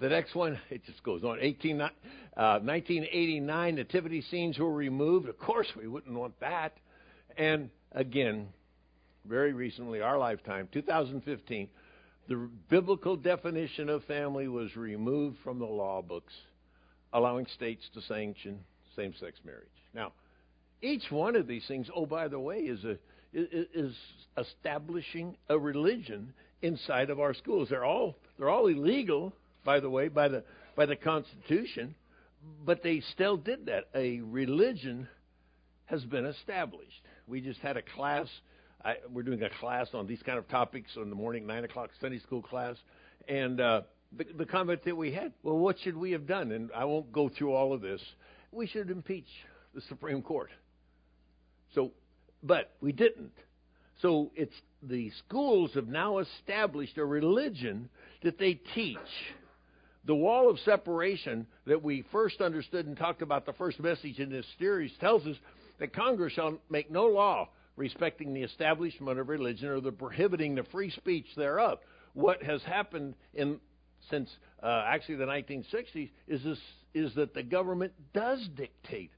the 0.00 0.08
next 0.08 0.34
one, 0.34 0.58
it 0.70 0.84
just 0.86 1.02
goes 1.02 1.24
on. 1.24 1.38
18, 1.40 1.80
uh, 1.80 1.90
1989, 2.36 3.74
nativity 3.74 4.22
scenes 4.22 4.58
were 4.58 4.72
removed. 4.72 5.28
Of 5.28 5.38
course, 5.38 5.68
we 5.76 5.86
wouldn't 5.86 6.16
want 6.16 6.38
that. 6.40 6.76
And 7.36 7.70
again, 7.92 8.48
very 9.26 9.52
recently, 9.52 10.00
our 10.00 10.18
lifetime, 10.18 10.68
2015, 10.72 11.68
the 12.28 12.48
biblical 12.68 13.16
definition 13.16 13.88
of 13.88 14.04
family 14.04 14.48
was 14.48 14.76
removed 14.76 15.38
from 15.42 15.58
the 15.58 15.66
law 15.66 16.02
books, 16.02 16.32
allowing 17.12 17.46
states 17.54 17.88
to 17.94 18.02
sanction 18.02 18.60
same 18.96 19.14
sex 19.20 19.38
marriage. 19.44 19.68
Now, 19.94 20.12
each 20.82 21.10
one 21.10 21.36
of 21.36 21.46
these 21.46 21.66
things, 21.66 21.88
oh, 21.94 22.06
by 22.06 22.28
the 22.28 22.38
way, 22.38 22.58
is, 22.58 22.84
a, 22.84 22.98
is 23.32 23.94
establishing 24.36 25.36
a 25.48 25.58
religion 25.58 26.32
inside 26.62 27.10
of 27.10 27.20
our 27.20 27.34
schools. 27.34 27.68
They're 27.70 27.84
all, 27.84 28.16
they're 28.38 28.48
all 28.48 28.66
illegal, 28.66 29.32
by 29.64 29.80
the 29.80 29.90
way, 29.90 30.08
by 30.08 30.28
the, 30.28 30.44
by 30.76 30.86
the 30.86 30.96
Constitution, 30.96 31.94
but 32.64 32.82
they 32.82 33.00
still 33.12 33.36
did 33.36 33.66
that. 33.66 33.84
A 33.94 34.20
religion 34.20 35.08
has 35.86 36.04
been 36.04 36.26
established. 36.26 37.00
We 37.26 37.40
just 37.40 37.60
had 37.60 37.76
a 37.76 37.82
class. 37.82 38.26
I, 38.84 38.96
we're 39.12 39.22
doing 39.22 39.42
a 39.42 39.50
class 39.60 39.88
on 39.92 40.06
these 40.06 40.22
kind 40.22 40.38
of 40.38 40.48
topics 40.48 40.90
in 40.96 41.10
the 41.10 41.16
morning, 41.16 41.46
nine 41.46 41.64
o'clock 41.64 41.90
Sunday 42.00 42.20
school 42.20 42.42
class, 42.42 42.76
and 43.28 43.60
uh, 43.60 43.82
the, 44.16 44.24
the 44.36 44.46
comment 44.46 44.84
that 44.84 44.96
we 44.96 45.12
had, 45.12 45.32
well, 45.42 45.58
what 45.58 45.76
should 45.80 45.96
we 45.96 46.12
have 46.12 46.26
done? 46.26 46.52
And 46.52 46.70
I 46.74 46.84
won't 46.84 47.12
go 47.12 47.28
through 47.28 47.52
all 47.52 47.72
of 47.72 47.80
this. 47.80 48.00
We 48.52 48.66
should 48.66 48.90
impeach 48.90 49.26
the 49.74 49.80
Supreme 49.82 50.22
Court. 50.22 50.50
So, 51.74 51.92
but 52.42 52.72
we 52.80 52.92
didn't. 52.92 53.32
So 54.00 54.30
it's 54.36 54.54
the 54.82 55.10
schools 55.26 55.72
have 55.74 55.88
now 55.88 56.18
established 56.18 56.98
a 56.98 57.04
religion 57.04 57.88
that 58.22 58.38
they 58.38 58.54
teach. 58.74 58.98
The 60.04 60.14
wall 60.14 60.48
of 60.48 60.58
separation 60.60 61.46
that 61.66 61.82
we 61.82 62.04
first 62.12 62.40
understood 62.40 62.86
and 62.86 62.96
talked 62.96 63.22
about 63.22 63.44
the 63.44 63.52
first 63.54 63.80
message 63.80 64.18
in 64.18 64.30
this 64.30 64.46
series 64.58 64.92
tells 65.00 65.26
us 65.26 65.36
that 65.80 65.92
Congress 65.92 66.32
shall 66.32 66.58
make 66.70 66.90
no 66.90 67.06
law 67.06 67.48
respecting 67.76 68.32
the 68.32 68.42
establishment 68.42 69.18
of 69.18 69.28
religion 69.28 69.68
or 69.68 69.80
the 69.80 69.92
prohibiting 69.92 70.54
the 70.54 70.64
free 70.64 70.90
speech 70.90 71.26
thereof. 71.36 71.78
What 72.14 72.42
has 72.42 72.62
happened 72.62 73.14
in 73.34 73.60
since 74.10 74.30
uh, 74.62 74.84
actually 74.86 75.16
the 75.16 75.24
1960s 75.24 76.10
is 76.26 76.42
this, 76.42 76.58
is 76.94 77.14
that 77.16 77.34
the 77.34 77.42
government 77.42 77.92
does 78.14 78.48
dictate 78.56 79.10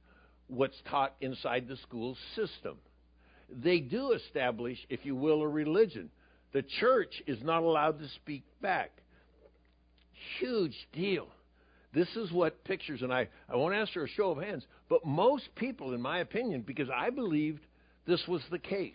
what's 0.50 0.76
taught 0.90 1.14
inside 1.20 1.68
the 1.68 1.76
school 1.76 2.16
system. 2.34 2.76
They 3.48 3.80
do 3.80 4.12
establish, 4.12 4.78
if 4.88 5.04
you 5.04 5.16
will, 5.16 5.42
a 5.42 5.48
religion. 5.48 6.10
The 6.52 6.62
church 6.80 7.22
is 7.26 7.42
not 7.42 7.62
allowed 7.62 7.98
to 8.00 8.08
speak 8.16 8.44
back. 8.60 8.90
Huge 10.38 10.76
deal. 10.92 11.28
This 11.92 12.08
is 12.16 12.30
what 12.30 12.62
pictures, 12.64 13.02
and 13.02 13.12
I, 13.12 13.28
I 13.48 13.56
won't 13.56 13.74
ask 13.74 13.92
for 13.92 14.04
a 14.04 14.08
show 14.08 14.30
of 14.30 14.38
hands, 14.38 14.64
but 14.88 15.04
most 15.04 15.48
people, 15.56 15.92
in 15.92 16.00
my 16.00 16.18
opinion, 16.18 16.62
because 16.62 16.88
I 16.94 17.10
believed 17.10 17.60
this 18.06 18.22
was 18.28 18.42
the 18.50 18.58
case, 18.58 18.94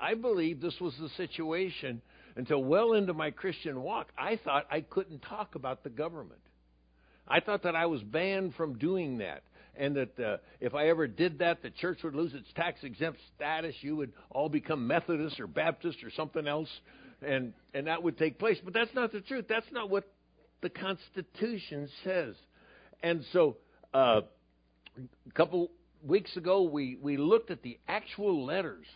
I 0.00 0.14
believed 0.14 0.62
this 0.62 0.80
was 0.80 0.94
the 0.98 1.10
situation 1.10 2.00
until 2.34 2.64
well 2.64 2.94
into 2.94 3.12
my 3.12 3.30
Christian 3.30 3.82
walk. 3.82 4.08
I 4.16 4.38
thought 4.42 4.66
I 4.70 4.80
couldn't 4.80 5.20
talk 5.20 5.54
about 5.54 5.84
the 5.84 5.90
government. 5.90 6.40
I 7.28 7.40
thought 7.40 7.62
that 7.64 7.76
I 7.76 7.86
was 7.86 8.02
banned 8.02 8.54
from 8.54 8.78
doing 8.78 9.18
that. 9.18 9.42
And 9.76 9.96
that 9.96 10.20
uh, 10.20 10.36
if 10.60 10.74
I 10.74 10.88
ever 10.88 11.06
did 11.06 11.38
that, 11.38 11.62
the 11.62 11.70
church 11.70 12.00
would 12.04 12.14
lose 12.14 12.34
its 12.34 12.48
tax 12.54 12.84
exempt 12.84 13.20
status. 13.34 13.74
You 13.80 13.96
would 13.96 14.12
all 14.30 14.48
become 14.48 14.86
Methodist 14.86 15.40
or 15.40 15.46
Baptist 15.46 16.04
or 16.04 16.10
something 16.10 16.46
else, 16.46 16.68
and 17.26 17.54
and 17.72 17.86
that 17.86 18.02
would 18.02 18.18
take 18.18 18.38
place. 18.38 18.58
But 18.62 18.74
that's 18.74 18.94
not 18.94 19.12
the 19.12 19.22
truth. 19.22 19.46
That's 19.48 19.70
not 19.72 19.88
what 19.88 20.04
the 20.60 20.70
Constitution 20.70 21.88
says. 22.04 22.34
And 23.02 23.24
so, 23.32 23.56
uh, 23.92 24.20
a 24.96 25.32
couple 25.34 25.70
weeks 26.04 26.36
ago, 26.36 26.62
we, 26.62 26.96
we 27.00 27.16
looked 27.16 27.50
at 27.50 27.62
the 27.62 27.78
actual 27.88 28.44
letters 28.44 28.86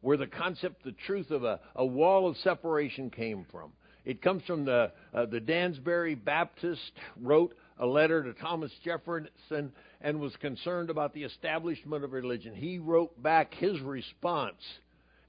where 0.00 0.16
the 0.16 0.26
concept, 0.26 0.84
the 0.84 0.94
truth 1.06 1.30
of 1.30 1.44
a, 1.44 1.60
a 1.76 1.84
wall 1.84 2.28
of 2.28 2.36
separation 2.38 3.10
came 3.10 3.46
from. 3.50 3.72
It 4.04 4.22
comes 4.22 4.42
from 4.46 4.64
the, 4.64 4.92
uh, 5.14 5.26
the 5.26 5.40
Danbury 5.40 6.14
Baptist 6.14 6.92
wrote 7.20 7.54
a 7.80 7.86
letter 7.86 8.22
to 8.22 8.34
Thomas 8.34 8.70
Jefferson 8.84 9.72
and 10.02 10.20
was 10.20 10.36
concerned 10.36 10.90
about 10.90 11.14
the 11.14 11.24
establishment 11.24 12.04
of 12.04 12.12
religion. 12.12 12.54
He 12.54 12.78
wrote 12.78 13.20
back 13.20 13.54
his 13.54 13.80
response. 13.80 14.60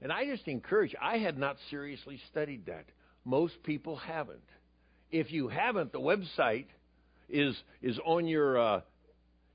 And 0.02 0.12
I 0.12 0.26
just 0.26 0.46
encourage, 0.46 0.94
I 1.00 1.16
had 1.16 1.38
not 1.38 1.56
seriously 1.70 2.20
studied 2.30 2.66
that. 2.66 2.84
Most 3.24 3.54
people 3.62 3.96
haven't. 3.96 4.44
If 5.10 5.32
you 5.32 5.48
haven't, 5.48 5.92
the 5.92 6.00
website 6.00 6.66
is 7.28 7.56
is 7.80 7.98
on 8.04 8.26
your 8.26 8.60
uh, 8.60 8.80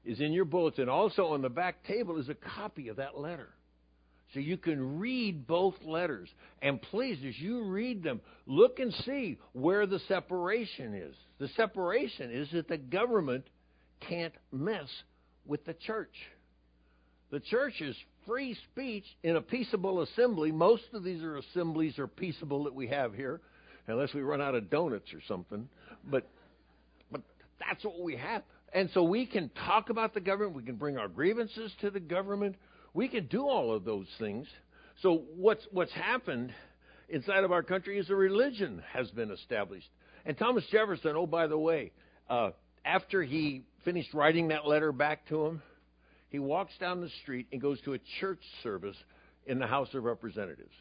is 0.04 0.20
in 0.20 0.32
your 0.32 0.46
bulletin. 0.46 0.89
Also 0.89 1.27
on 1.27 1.42
the 1.42 1.50
back 1.50 1.84
table 1.86 2.18
is 2.18 2.30
a 2.30 2.36
copy 2.36 2.88
of 2.88 2.98
that 2.98 3.18
letter. 3.18 3.50
So 4.34 4.39
you 4.39 4.57
can 4.57 5.00
read 5.00 5.48
both 5.48 5.75
letters. 5.84 6.29
And 6.62 6.81
please, 6.81 7.17
as 7.25 7.39
you 7.39 7.63
read 7.63 8.03
them, 8.03 8.22
look 8.46 8.79
and 8.79 8.93
see 9.05 9.38
where 9.53 9.86
the 9.86 10.00
separation 10.07 10.93
is. 10.93 11.15
The 11.39 11.48
separation 11.50 12.31
is 12.31 12.50
that 12.51 12.67
the 12.67 12.77
government 12.77 13.46
can't 14.01 14.34
mess 14.51 14.89
with 15.46 15.65
the 15.65 15.74
church. 15.74 16.13
The 17.31 17.39
church 17.39 17.81
is 17.81 17.96
free 18.25 18.57
speech 18.72 19.05
in 19.24 19.36
a 19.36 19.41
peaceable 19.41 20.01
assembly. 20.01 20.51
Most 20.51 20.84
of 20.93 21.03
these 21.03 21.22
are 21.24 21.38
assemblies 21.38 21.98
are 21.98 22.07
peaceable 22.07 22.65
that 22.65 22.75
we 22.75 22.88
have 22.88 23.13
here 23.13 23.41
unless 23.88 24.13
we 24.13 24.22
run 24.22 24.41
out 24.41 24.55
of 24.55 24.69
donuts 24.69 25.13
or 25.13 25.22
something. 25.27 25.67
But 26.10 26.27
but 27.12 27.22
that's 27.60 27.84
what 27.84 28.01
we 28.01 28.17
have. 28.17 28.43
And 28.74 28.89
so 28.93 29.03
we 29.03 29.25
can 29.25 29.50
talk 29.65 29.89
about 29.89 30.13
the 30.13 30.19
government, 30.19 30.55
we 30.55 30.63
can 30.63 30.75
bring 30.75 30.98
our 30.98 31.07
grievances 31.07 31.72
to 31.81 31.89
the 31.89 32.01
government, 32.01 32.55
we 32.94 33.08
can 33.08 33.27
do 33.27 33.44
all 33.44 33.74
of 33.74 33.84
those 33.84 34.08
things. 34.20 34.48
So 35.01 35.24
what's 35.36 35.65
what's 35.72 35.91
happened 35.91 36.53
inside 37.10 37.44
of 37.44 37.51
our 37.51 37.63
country 37.63 38.00
is 38.00 38.10
a 38.10 38.15
religion 38.15 38.84
has 38.94 39.10
been 39.12 39.32
established. 39.32 39.88
And 40.25 40.38
Thomas 40.38 40.65
Jefferson, 40.72 41.13
oh 41.15 41.27
by 41.27 41.48
the 41.48 41.58
way, 41.58 41.91
uh, 42.29 42.51
after 42.84 43.24
he 43.24 43.63
finished 43.86 44.13
writing 44.13 44.50
that 44.50 44.67
letter 44.67 44.91
back 44.91 45.27
to 45.27 45.46
him, 45.46 45.62
he 46.29 46.39
walks 46.39 46.74
down 46.79 47.01
the 47.01 47.10
street 47.22 47.48
and 47.51 47.62
goes 47.62 47.79
to 47.82 47.94
a 47.94 48.00
church 48.20 48.41
service 48.63 48.98
in 49.46 49.60
the 49.60 49.67
House 49.67 49.94
of 49.94 50.03
Representatives. 50.03 50.74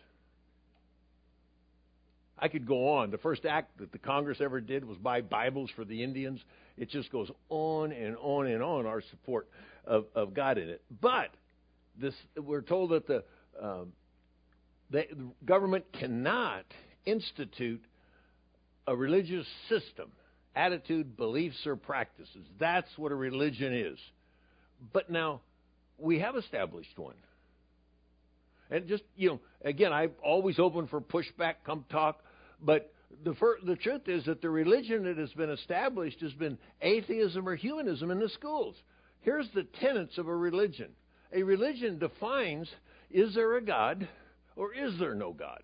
I 2.38 2.48
could 2.48 2.66
go 2.66 2.94
on. 2.94 3.10
The 3.10 3.18
first 3.18 3.46
act 3.46 3.78
that 3.78 3.92
the 3.92 3.98
Congress 3.98 4.38
ever 4.40 4.60
did 4.60 4.84
was 4.84 4.98
buy 4.98 5.22
Bibles 5.22 5.70
for 5.74 5.84
the 5.84 6.02
Indians. 6.02 6.40
It 6.76 6.90
just 6.90 7.10
goes 7.10 7.30
on 7.48 7.92
and 7.92 8.16
on 8.20 8.46
and 8.46 8.62
on, 8.62 8.86
our 8.86 9.02
support 9.10 9.48
of, 9.86 10.04
of 10.14 10.34
God 10.34 10.58
in 10.58 10.68
it. 10.68 10.82
But 11.00 11.30
this, 12.00 12.14
we're 12.36 12.62
told 12.62 12.90
that 12.90 13.06
the, 13.06 13.24
um, 13.60 13.92
the 14.90 15.04
government 15.44 15.84
cannot 15.92 16.64
institute 17.04 17.82
a 18.86 18.94
religious 18.94 19.46
system, 19.68 20.10
attitude, 20.54 21.16
beliefs, 21.16 21.66
or 21.66 21.76
practices. 21.76 22.44
That's 22.58 22.88
what 22.96 23.12
a 23.12 23.16
religion 23.16 23.74
is. 23.74 23.98
But 24.92 25.10
now, 25.10 25.40
we 25.98 26.20
have 26.20 26.36
established 26.36 26.98
one. 26.98 27.14
And 28.70 28.88
just, 28.88 29.04
you 29.16 29.28
know, 29.28 29.40
again, 29.64 29.92
I'm 29.92 30.12
always 30.22 30.58
open 30.58 30.88
for 30.88 31.00
pushback, 31.00 31.54
come 31.64 31.84
talk. 31.90 32.20
But 32.60 32.92
the, 33.24 33.34
the 33.64 33.76
truth 33.76 34.08
is 34.08 34.24
that 34.24 34.42
the 34.42 34.50
religion 34.50 35.04
that 35.04 35.18
has 35.18 35.32
been 35.32 35.50
established 35.50 36.20
has 36.20 36.32
been 36.32 36.58
atheism 36.82 37.48
or 37.48 37.54
humanism 37.54 38.10
in 38.10 38.18
the 38.18 38.28
schools. 38.28 38.74
Here's 39.20 39.48
the 39.54 39.64
tenets 39.80 40.18
of 40.18 40.28
a 40.28 40.36
religion 40.36 40.90
a 41.32 41.42
religion 41.42 41.98
defines 41.98 42.68
is 43.10 43.34
there 43.34 43.56
a 43.56 43.62
God 43.62 44.08
or 44.56 44.74
is 44.74 44.98
there 44.98 45.14
no 45.14 45.32
God? 45.32 45.62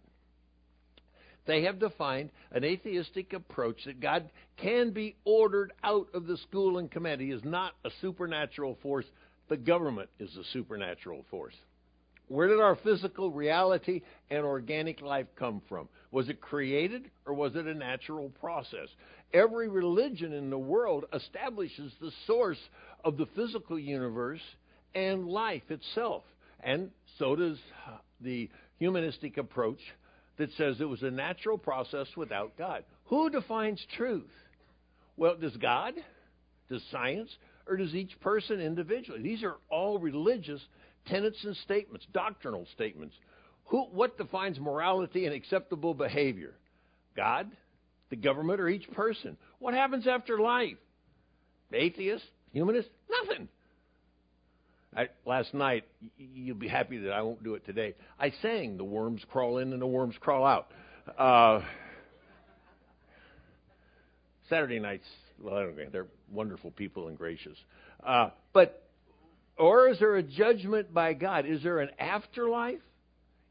They 1.47 1.63
have 1.65 1.81
defined 1.81 2.31
an 2.53 2.65
atheistic 2.65 3.33
approach 3.33 3.85
that 3.85 4.01
God 4.01 4.31
can 4.59 4.91
be 4.91 5.17
ordered 5.25 5.73
out 5.83 6.07
of 6.15 6.27
the 6.27 6.37
school 6.37 6.79
and 6.79 6.91
command. 6.91 7.21
He 7.21 7.31
is 7.31 7.43
not 7.45 7.73
a 7.85 7.91
supernatural 8.01 8.79
force. 8.81 9.07
The 9.49 9.57
government 9.57 10.09
is 10.21 10.37
a 10.37 10.45
supernatural 10.53 11.25
force. 11.31 11.57
Where 12.29 12.49
did 12.49 12.61
our 12.61 12.77
physical 12.77 13.31
reality 13.31 14.03
and 14.31 14.45
organic 14.45 15.03
life 15.03 15.27
come 15.37 15.61
from? 15.69 15.89
Was 16.13 16.29
it 16.29 16.41
created 16.41 17.11
or 17.27 17.35
was 17.35 17.57
it 17.57 17.67
a 17.67 17.75
natural 17.75 18.31
process? 18.41 18.89
Every 19.35 19.69
religion 19.69 20.33
in 20.33 20.49
the 20.49 20.59
world 20.59 21.07
establishes 21.13 21.93
the 22.01 22.13
source 22.27 22.61
of 23.05 23.17
the 23.17 23.27
physical 23.35 23.79
universe 23.79 24.41
and 24.95 25.27
life 25.27 25.71
itself. 25.71 26.23
And 26.61 26.91
so 27.19 27.37
does 27.37 27.59
uh, 27.89 27.99
the 28.21 28.51
humanistic 28.79 29.37
approach 29.37 29.81
that 30.39 30.51
says 30.57 30.81
it 30.81 30.89
was 30.89 31.03
a 31.03 31.11
natural 31.11 31.59
process 31.59 32.07
without 32.17 32.57
God. 32.57 32.85
Who 33.07 33.31
defines 33.31 33.85
truth? 33.97 34.31
Well, 35.17 35.37
does 35.37 35.57
God? 35.57 35.95
Does 36.69 36.83
science? 36.91 37.31
Or 37.67 37.77
does 37.77 37.95
each 37.95 38.19
person 38.21 38.61
individually? 38.61 39.23
These 39.23 39.43
are 39.43 39.57
all 39.71 39.99
religious 39.99 40.61
tenets 41.07 41.39
and 41.45 41.57
statements, 41.59 42.07
doctrinal 42.13 42.67
statements. 42.75 43.15
Who, 43.67 43.85
what 43.85 44.19
defines 44.19 44.59
morality 44.59 45.27
and 45.27 45.35
acceptable 45.35 45.95
behavior? 45.95 46.55
God, 47.17 47.51
the 48.11 48.17
government, 48.17 48.61
or 48.61 48.69
each 48.69 48.91
person. 48.93 49.37
What 49.59 49.75
happens 49.75 50.07
after 50.07 50.39
life? 50.39 50.77
Atheist? 51.73 52.25
Humanist? 52.53 52.89
Nothing. 53.09 53.49
I, 54.95 55.09
last 55.25 55.55
night, 55.55 55.85
you'll 56.19 56.57
be 56.57 56.69
happy 56.69 56.99
that 56.99 57.13
I 57.13 57.23
won't 57.23 57.43
do 57.43 57.55
it 57.55 57.65
today. 57.65 57.95
I 58.19 58.31
sang 58.43 58.77
"The 58.77 58.85
worms 58.85 59.23
crawl 59.31 59.59
in 59.59 59.73
and 59.73 59.81
the 59.81 59.87
worms 59.87 60.15
crawl 60.21 60.45
out." 60.45 60.71
Uh, 61.19 61.63
Saturday 64.51 64.79
nights, 64.79 65.07
well, 65.41 65.55
I 65.55 65.63
don't 65.63 65.77
know, 65.77 65.85
they're 65.91 66.07
wonderful 66.31 66.71
people 66.73 67.09
and 67.09 67.17
gracious. 67.17 67.57
Uh, 68.05 68.31
but, 68.53 68.87
or 69.57 69.89
is 69.89 69.99
there 69.99 70.17
a 70.17 70.23
judgment 70.23 70.93
by 70.93 71.15
God? 71.15 71.47
Is 71.47 71.63
there 71.63 71.81
an 71.81 71.89
afterlife? 71.99 72.81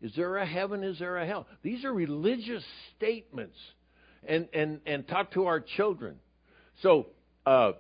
Is 0.02 0.14
there 0.16 0.38
a 0.38 0.46
heaven? 0.46 0.84
Is 0.84 1.00
there 1.00 1.18
a 1.18 1.26
hell? 1.26 1.48
These 1.64 1.86
are 1.86 1.94
religious 1.94 2.64
statements, 2.98 3.58
and 4.28 4.48
and 4.54 4.80
and 4.86 5.08
talk 5.08 5.32
to 5.34 5.48
our 5.48 5.60
children. 5.60 6.18
So, 6.84 7.08
uh, 7.48 7.72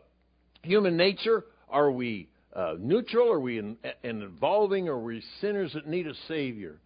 human 0.63 0.97
nature: 0.97 1.45
Are 1.69 1.91
we 1.91 2.30
uh, 2.53 2.75
neutral? 2.79 3.31
Are 3.31 3.39
we 3.39 3.59
in, 3.59 3.77
in 4.03 4.21
involving? 4.21 4.87
Are 4.87 4.99
we 4.99 5.23
sinners 5.39 5.73
that 5.73 5.87
need 5.87 6.07
a 6.07 6.13
savior? 6.27 6.79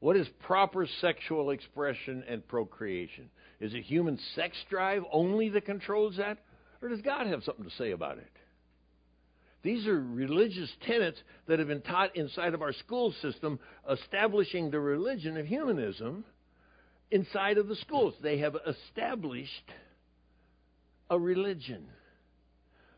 What 0.00 0.16
is 0.16 0.26
proper 0.40 0.86
sexual 1.00 1.50
expression 1.50 2.24
and 2.26 2.46
procreation? 2.48 3.28
Is 3.60 3.74
it 3.74 3.82
human 3.82 4.18
sex 4.34 4.56
drive 4.70 5.02
only 5.12 5.50
that 5.50 5.66
controls 5.66 6.16
that? 6.16 6.38
Or 6.80 6.88
does 6.88 7.02
God 7.02 7.26
have 7.26 7.44
something 7.44 7.64
to 7.64 7.76
say 7.76 7.90
about 7.90 8.18
it? 8.18 8.30
These 9.62 9.86
are 9.86 10.00
religious 10.00 10.70
tenets 10.86 11.18
that 11.46 11.58
have 11.58 11.68
been 11.68 11.82
taught 11.82 12.16
inside 12.16 12.54
of 12.54 12.62
our 12.62 12.72
school 12.72 13.12
system, 13.20 13.58
establishing 13.90 14.70
the 14.70 14.80
religion 14.80 15.36
of 15.36 15.44
humanism 15.44 16.24
inside 17.10 17.58
of 17.58 17.68
the 17.68 17.76
schools. 17.76 18.14
They 18.22 18.38
have 18.38 18.56
established 18.66 19.70
a 21.10 21.18
religion. 21.18 21.88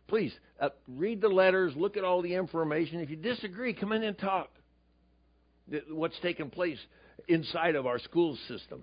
Please 0.08 0.32
uh, 0.60 0.70
read 0.88 1.20
the 1.20 1.28
letters, 1.28 1.72
look 1.76 1.96
at 1.96 2.04
all 2.04 2.22
the 2.22 2.34
information. 2.34 3.00
If 3.00 3.10
you 3.10 3.16
disagree, 3.16 3.72
come 3.72 3.92
in 3.92 4.02
and 4.02 4.18
talk. 4.18 4.50
What's 5.88 6.18
taking 6.20 6.50
place 6.50 6.78
inside 7.28 7.76
of 7.76 7.86
our 7.86 7.98
school 7.98 8.36
system. 8.48 8.82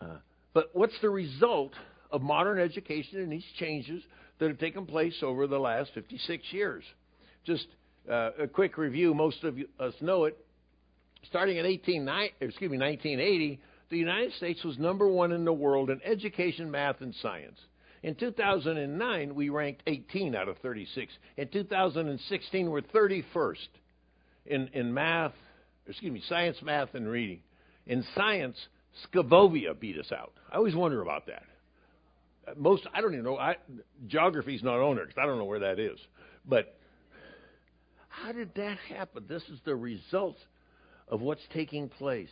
Uh, 0.00 0.16
but 0.52 0.70
what's 0.72 0.98
the 1.00 1.10
result 1.10 1.72
of 2.10 2.22
modern 2.22 2.58
education 2.58 3.20
and 3.20 3.32
these 3.32 3.44
changes 3.58 4.02
that 4.38 4.48
have 4.48 4.58
taken 4.58 4.86
place 4.86 5.16
over 5.22 5.46
the 5.46 5.58
last 5.58 5.90
56 5.94 6.44
years? 6.52 6.84
Just 7.44 7.66
uh, 8.10 8.30
a 8.40 8.46
quick 8.46 8.78
review. 8.78 9.14
Most 9.14 9.42
of 9.44 9.58
you, 9.58 9.68
us 9.80 9.94
know 10.00 10.24
it. 10.24 10.36
Starting 11.28 11.56
in 11.56 11.66
18, 11.66 12.08
excuse 12.40 12.70
me, 12.70 12.78
1980, 12.78 13.60
the 13.90 13.98
United 13.98 14.32
States 14.34 14.62
was 14.64 14.78
number 14.78 15.08
one 15.08 15.32
in 15.32 15.44
the 15.44 15.52
world 15.52 15.90
in 15.90 16.00
education, 16.04 16.70
math, 16.70 17.00
and 17.00 17.14
science. 17.20 17.58
In 18.06 18.14
2009, 18.14 19.34
we 19.34 19.48
ranked 19.48 19.82
18 19.88 20.36
out 20.36 20.46
of 20.46 20.56
36. 20.58 21.12
In 21.38 21.48
2016, 21.48 22.70
we're 22.70 22.80
31st 22.80 23.56
in, 24.46 24.68
in 24.74 24.94
math, 24.94 25.32
excuse 25.88 26.12
me, 26.12 26.22
science, 26.28 26.56
math, 26.62 26.94
and 26.94 27.08
reading. 27.08 27.40
In 27.88 28.04
science, 28.14 28.56
Scavovia 29.12 29.74
beat 29.74 29.98
us 29.98 30.12
out. 30.12 30.34
I 30.52 30.56
always 30.58 30.76
wonder 30.76 31.02
about 31.02 31.26
that. 31.26 31.42
Most, 32.56 32.86
I 32.94 33.00
don't 33.00 33.12
even 33.12 33.24
know. 33.24 33.38
I, 33.38 33.56
geography's 34.06 34.62
not 34.62 34.78
on 34.78 34.94
there 34.94 35.06
because 35.06 35.20
I 35.20 35.26
don't 35.26 35.38
know 35.38 35.44
where 35.44 35.58
that 35.58 35.80
is. 35.80 35.98
But 36.48 36.78
how 38.08 38.30
did 38.30 38.54
that 38.54 38.78
happen? 38.88 39.24
This 39.28 39.42
is 39.52 39.58
the 39.64 39.74
result 39.74 40.36
of 41.08 41.22
what's 41.22 41.42
taking 41.52 41.88
place. 41.88 42.30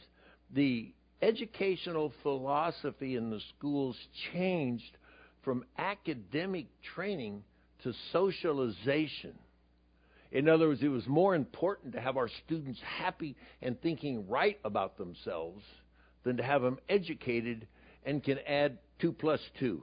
The 0.54 0.93
educational 1.21 2.12
philosophy 2.23 3.16
in 3.16 3.31
the 3.31 3.40
schools 3.57 3.97
changed 4.33 4.97
from 5.45 5.65
academic 5.79 6.67
training 6.95 7.43
to 7.83 7.93
socialization. 8.13 9.35
In 10.33 10.49
other 10.49 10.69
words, 10.69 10.83
it 10.83 10.89
was 10.89 11.07
more 11.07 11.35
important 11.35 11.93
to 11.95 12.01
have 12.01 12.17
our 12.17 12.29
students 12.45 12.81
happy 12.99 13.37
and 13.62 13.81
thinking 13.81 14.29
right 14.29 14.59
about 14.64 14.99
themselves 14.99 15.62
than 16.25 16.38
to 16.38 16.42
have 16.42 16.62
them 16.62 16.79
educated 16.88 17.68
and 18.05 18.23
can 18.23 18.38
add 18.47 18.79
two 19.01 19.12
plus 19.12 19.40
two. 19.61 19.83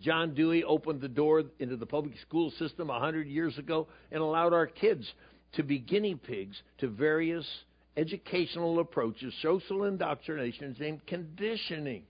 John 0.00 0.34
Dewey 0.34 0.64
opened 0.64 1.00
the 1.00 1.08
door 1.08 1.44
into 1.58 1.76
the 1.76 1.86
public 1.86 2.14
school 2.20 2.50
system 2.58 2.90
a 2.90 2.98
hundred 2.98 3.26
years 3.26 3.58
ago 3.58 3.88
and 4.10 4.20
allowed 4.20 4.52
our 4.52 4.66
kids 4.66 5.10
to 5.54 5.62
be 5.62 5.78
guinea 5.78 6.14
pigs 6.14 6.60
to 6.78 6.88
various 6.88 7.46
educational 7.96 8.80
approaches, 8.80 9.32
social 9.40 9.84
indoctrinations, 9.84 10.78
and 10.80 11.04
conditioning. 11.06 12.04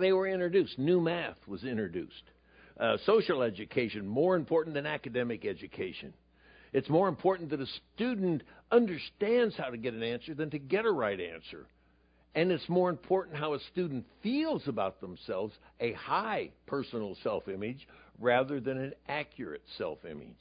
They 0.00 0.12
were 0.12 0.26
introduced. 0.26 0.78
New 0.78 1.00
math 1.00 1.36
was 1.46 1.64
introduced. 1.64 2.22
Uh, 2.78 2.96
social 3.04 3.42
education, 3.42 4.06
more 4.06 4.36
important 4.36 4.74
than 4.74 4.86
academic 4.86 5.44
education. 5.44 6.14
It's 6.72 6.88
more 6.88 7.08
important 7.08 7.50
that 7.50 7.60
a 7.60 7.66
student 7.94 8.42
understands 8.70 9.54
how 9.56 9.70
to 9.70 9.76
get 9.76 9.92
an 9.92 10.02
answer 10.02 10.34
than 10.34 10.50
to 10.50 10.58
get 10.58 10.86
a 10.86 10.90
right 10.90 11.20
answer. 11.20 11.66
And 12.34 12.52
it's 12.52 12.68
more 12.68 12.90
important 12.90 13.36
how 13.36 13.54
a 13.54 13.60
student 13.72 14.06
feels 14.22 14.66
about 14.68 15.00
themselves, 15.00 15.52
a 15.80 15.92
high 15.94 16.50
personal 16.66 17.16
self 17.22 17.48
image, 17.48 17.86
rather 18.20 18.60
than 18.60 18.78
an 18.78 18.92
accurate 19.08 19.62
self 19.76 19.98
image. 20.04 20.36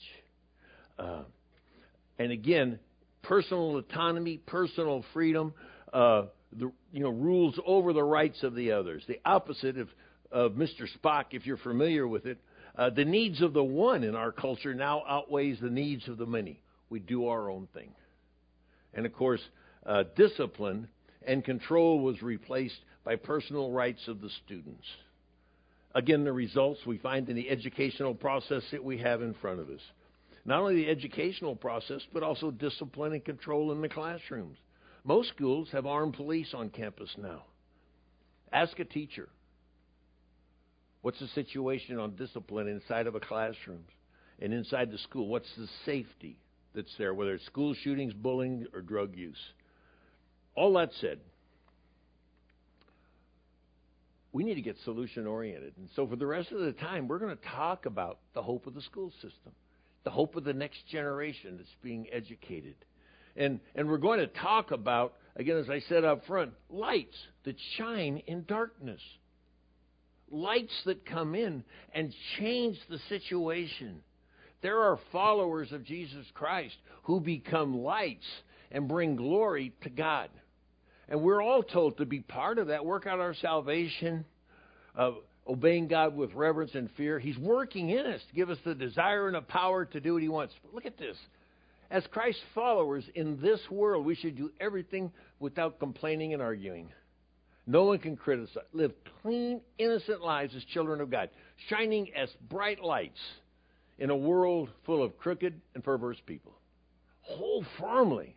Uh, 0.99 1.23
and 2.19 2.31
again, 2.31 2.79
personal 3.23 3.77
autonomy, 3.77 4.37
personal 4.37 5.03
freedom, 5.13 5.53
uh, 5.91 6.23
the 6.51 6.71
you 6.91 7.03
know 7.03 7.09
rules 7.09 7.59
over 7.65 7.93
the 7.93 8.03
rights 8.03 8.43
of 8.43 8.55
the 8.55 8.71
others. 8.71 9.03
The 9.07 9.19
opposite 9.25 9.77
of, 9.77 9.89
of 10.31 10.53
Mr. 10.53 10.87
Spock, 10.97 11.25
if 11.31 11.45
you're 11.45 11.57
familiar 11.57 12.07
with 12.07 12.25
it. 12.25 12.39
Uh, 12.75 12.89
the 12.89 13.05
needs 13.05 13.41
of 13.41 13.53
the 13.53 13.63
one 13.63 14.03
in 14.03 14.15
our 14.15 14.31
culture 14.31 14.73
now 14.73 15.03
outweighs 15.07 15.59
the 15.59 15.69
needs 15.69 16.07
of 16.07 16.17
the 16.17 16.25
many. 16.25 16.61
We 16.89 16.99
do 16.99 17.27
our 17.27 17.49
own 17.49 17.67
thing. 17.73 17.91
And 18.93 19.05
of 19.05 19.13
course, 19.13 19.41
uh, 19.85 20.03
discipline 20.15 20.87
and 21.25 21.43
control 21.43 21.99
was 21.99 22.21
replaced 22.21 22.79
by 23.03 23.15
personal 23.17 23.71
rights 23.71 24.07
of 24.07 24.21
the 24.21 24.29
students. 24.45 24.85
Again, 25.95 26.23
the 26.23 26.31
results 26.31 26.79
we 26.85 26.99
find 26.99 27.27
in 27.29 27.35
the 27.35 27.49
educational 27.49 28.13
process 28.13 28.63
that 28.71 28.83
we 28.83 28.99
have 28.99 29.21
in 29.21 29.33
front 29.35 29.59
of 29.59 29.69
us. 29.69 29.81
Not 30.45 30.61
only 30.61 30.75
the 30.75 30.89
educational 30.89 31.55
process, 31.55 32.01
but 32.13 32.23
also 32.23 32.51
discipline 32.51 33.13
and 33.13 33.25
control 33.25 33.71
in 33.71 33.81
the 33.81 33.89
classrooms. 33.89 34.57
Most 35.09 35.29
schools 35.29 35.69
have 35.71 35.87
armed 35.87 36.13
police 36.13 36.53
on 36.53 36.69
campus 36.69 37.09
now. 37.17 37.41
Ask 38.53 38.77
a 38.77 38.85
teacher 38.85 39.27
what's 41.01 41.19
the 41.19 41.27
situation 41.29 41.97
on 41.97 42.15
discipline 42.15 42.67
inside 42.67 43.07
of 43.07 43.15
a 43.15 43.19
classroom 43.19 43.85
and 44.39 44.53
inside 44.53 44.91
the 44.91 44.99
school? 44.99 45.27
What's 45.27 45.49
the 45.57 45.67
safety 45.83 46.37
that's 46.75 46.93
there, 46.99 47.15
whether 47.15 47.33
it's 47.33 47.45
school 47.47 47.73
shootings, 47.73 48.13
bullying, 48.13 48.67
or 48.71 48.81
drug 48.81 49.15
use? 49.15 49.39
All 50.53 50.73
that 50.73 50.91
said, 51.01 51.17
we 54.31 54.43
need 54.43 54.55
to 54.55 54.61
get 54.61 54.77
solution 54.85 55.25
oriented. 55.25 55.73
And 55.77 55.89
so 55.95 56.05
for 56.05 56.17
the 56.17 56.27
rest 56.27 56.51
of 56.51 56.59
the 56.59 56.73
time, 56.73 57.07
we're 57.07 57.17
going 57.17 57.35
to 57.35 57.43
talk 57.55 57.87
about 57.87 58.19
the 58.35 58.43
hope 58.43 58.67
of 58.67 58.75
the 58.75 58.81
school 58.83 59.09
system, 59.13 59.53
the 60.03 60.11
hope 60.11 60.35
of 60.35 60.43
the 60.43 60.53
next 60.53 60.85
generation 60.87 61.57
that's 61.57 61.75
being 61.81 62.05
educated. 62.13 62.75
And, 63.35 63.59
and 63.75 63.89
we're 63.89 63.97
going 63.97 64.19
to 64.19 64.27
talk 64.27 64.71
about, 64.71 65.13
again, 65.35 65.57
as 65.57 65.69
I 65.69 65.79
said 65.87 66.03
up 66.03 66.25
front, 66.25 66.51
lights 66.69 67.15
that 67.45 67.55
shine 67.77 68.21
in 68.27 68.45
darkness. 68.45 69.01
Lights 70.31 70.73
that 70.85 71.05
come 71.05 71.33
in 71.35 71.63
and 71.93 72.13
change 72.37 72.77
the 72.89 72.99
situation. 73.09 74.01
There 74.61 74.79
are 74.79 74.99
followers 75.11 75.71
of 75.71 75.85
Jesus 75.85 76.25
Christ 76.33 76.75
who 77.03 77.19
become 77.19 77.77
lights 77.77 78.25
and 78.71 78.87
bring 78.87 79.15
glory 79.15 79.73
to 79.83 79.89
God. 79.89 80.29
And 81.07 81.21
we're 81.21 81.41
all 81.41 81.63
told 81.63 81.97
to 81.97 82.05
be 82.05 82.19
part 82.19 82.59
of 82.59 82.67
that, 82.67 82.85
work 82.85 83.07
out 83.07 83.19
our 83.19 83.33
salvation, 83.33 84.25
obeying 85.47 85.87
God 85.87 86.15
with 86.15 86.33
reverence 86.33 86.71
and 86.75 86.89
fear. 86.95 87.17
He's 87.17 87.37
working 87.37 87.89
in 87.89 88.05
us 88.05 88.21
to 88.29 88.35
give 88.35 88.51
us 88.51 88.59
the 88.63 88.75
desire 88.75 89.25
and 89.25 89.35
the 89.35 89.41
power 89.41 89.85
to 89.85 89.99
do 89.99 90.13
what 90.13 90.21
He 90.21 90.29
wants. 90.29 90.53
But 90.61 90.75
look 90.75 90.85
at 90.85 90.99
this. 90.99 91.17
As 91.91 92.05
Christ's 92.11 92.41
followers 92.53 93.03
in 93.15 93.41
this 93.41 93.59
world, 93.71 94.05
we 94.05 94.15
should 94.15 94.37
do 94.37 94.51
everything 94.59 95.11
without 95.39 95.79
complaining 95.79 96.33
and 96.33 96.41
arguing. 96.41 96.89
No 97.65 97.85
one 97.85 97.99
can 97.99 98.15
criticize. 98.15 98.63
Live 98.73 98.93
clean, 99.21 99.61
innocent 99.77 100.21
lives 100.21 100.55
as 100.55 100.63
children 100.65 101.01
of 101.01 101.09
God, 101.09 101.29
shining 101.67 102.13
as 102.15 102.29
bright 102.49 102.83
lights 102.83 103.19
in 103.97 104.09
a 104.09 104.15
world 104.15 104.69
full 104.85 105.03
of 105.03 105.17
crooked 105.17 105.59
and 105.73 105.83
perverse 105.83 106.17
people. 106.25 106.53
Hold 107.21 107.65
firmly 107.79 108.35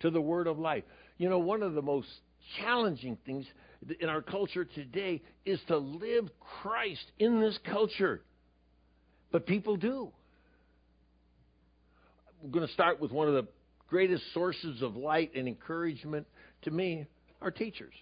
to 0.00 0.10
the 0.10 0.20
word 0.20 0.46
of 0.46 0.58
life. 0.58 0.84
You 1.18 1.28
know, 1.28 1.38
one 1.38 1.62
of 1.62 1.74
the 1.74 1.82
most 1.82 2.08
challenging 2.60 3.16
things 3.26 3.46
in 4.00 4.08
our 4.08 4.22
culture 4.22 4.64
today 4.64 5.22
is 5.44 5.60
to 5.68 5.76
live 5.76 6.28
Christ 6.62 7.04
in 7.18 7.40
this 7.40 7.58
culture. 7.64 8.22
But 9.30 9.46
people 9.46 9.76
do 9.76 10.10
we're 12.42 12.50
going 12.50 12.66
to 12.66 12.72
start 12.72 13.00
with 13.00 13.10
one 13.10 13.28
of 13.28 13.34
the 13.34 13.46
greatest 13.88 14.22
sources 14.32 14.82
of 14.82 14.96
light 14.96 15.32
and 15.34 15.48
encouragement 15.48 16.26
to 16.62 16.70
me, 16.70 17.06
our 17.40 17.50
teachers. 17.50 17.94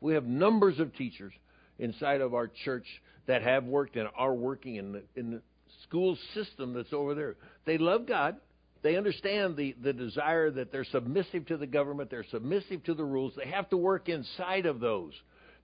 We 0.00 0.14
have 0.14 0.24
numbers 0.24 0.78
of 0.78 0.94
teachers 0.94 1.32
inside 1.78 2.20
of 2.20 2.34
our 2.34 2.48
church 2.64 2.86
that 3.26 3.42
have 3.42 3.64
worked 3.64 3.96
and 3.96 4.08
are 4.16 4.34
working 4.34 4.76
in 4.76 4.92
the, 4.92 5.02
in 5.16 5.30
the 5.30 5.42
school 5.84 6.16
system 6.34 6.74
that's 6.74 6.92
over 6.92 7.14
there. 7.14 7.36
They 7.64 7.78
love 7.78 8.06
God. 8.06 8.36
They 8.82 8.96
understand 8.96 9.56
the, 9.56 9.76
the 9.82 9.92
desire 9.92 10.50
that 10.50 10.72
they're 10.72 10.84
submissive 10.84 11.46
to 11.46 11.56
the 11.56 11.66
government, 11.66 12.10
they're 12.10 12.24
submissive 12.30 12.82
to 12.84 12.94
the 12.94 13.04
rules. 13.04 13.34
They 13.36 13.50
have 13.50 13.68
to 13.70 13.76
work 13.76 14.08
inside 14.08 14.66
of 14.66 14.80
those. 14.80 15.12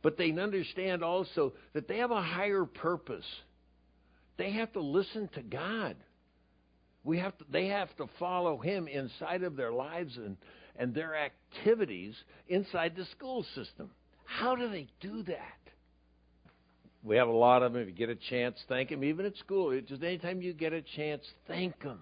But 0.02 0.18
they 0.18 0.30
understand 0.32 1.02
also 1.02 1.54
that 1.72 1.88
they 1.88 1.98
have 1.98 2.10
a 2.10 2.22
higher 2.22 2.64
purpose. 2.64 3.24
They 4.36 4.52
have 4.52 4.72
to 4.74 4.80
listen 4.80 5.30
to 5.34 5.42
God. 5.42 5.96
We 7.06 7.20
have 7.20 7.38
to, 7.38 7.44
they 7.50 7.68
have 7.68 7.96
to 7.98 8.08
follow 8.18 8.58
Him 8.58 8.88
inside 8.88 9.44
of 9.44 9.54
their 9.54 9.72
lives 9.72 10.16
and, 10.16 10.36
and 10.76 10.92
their 10.92 11.14
activities 11.14 12.16
inside 12.48 12.96
the 12.96 13.04
school 13.16 13.46
system. 13.54 13.90
How 14.24 14.56
do 14.56 14.68
they 14.68 14.88
do 15.00 15.22
that? 15.22 15.60
We 17.04 17.16
have 17.16 17.28
a 17.28 17.32
lot 17.32 17.62
of 17.62 17.72
them. 17.72 17.82
If 17.82 17.88
you 17.88 17.94
get 17.94 18.08
a 18.08 18.16
chance, 18.16 18.58
thank 18.68 18.90
them. 18.90 19.04
Even 19.04 19.24
at 19.24 19.36
school, 19.36 19.80
just 19.80 20.02
anytime 20.02 20.42
you 20.42 20.52
get 20.52 20.72
a 20.72 20.82
chance, 20.82 21.22
thank 21.46 21.80
them 21.80 22.00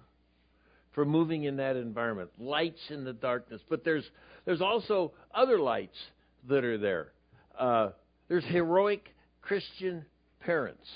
for 0.92 1.04
moving 1.04 1.44
in 1.44 1.56
that 1.56 1.76
environment. 1.76 2.30
Lights 2.38 2.80
in 2.88 3.04
the 3.04 3.12
darkness. 3.12 3.60
But 3.68 3.84
there's 3.84 4.08
there's 4.46 4.62
also 4.62 5.12
other 5.34 5.58
lights 5.58 5.98
that 6.48 6.64
are 6.64 6.78
there. 6.78 7.08
Uh, 7.58 7.90
there's 8.28 8.44
heroic 8.46 9.14
Christian 9.42 10.06
parents. 10.40 10.86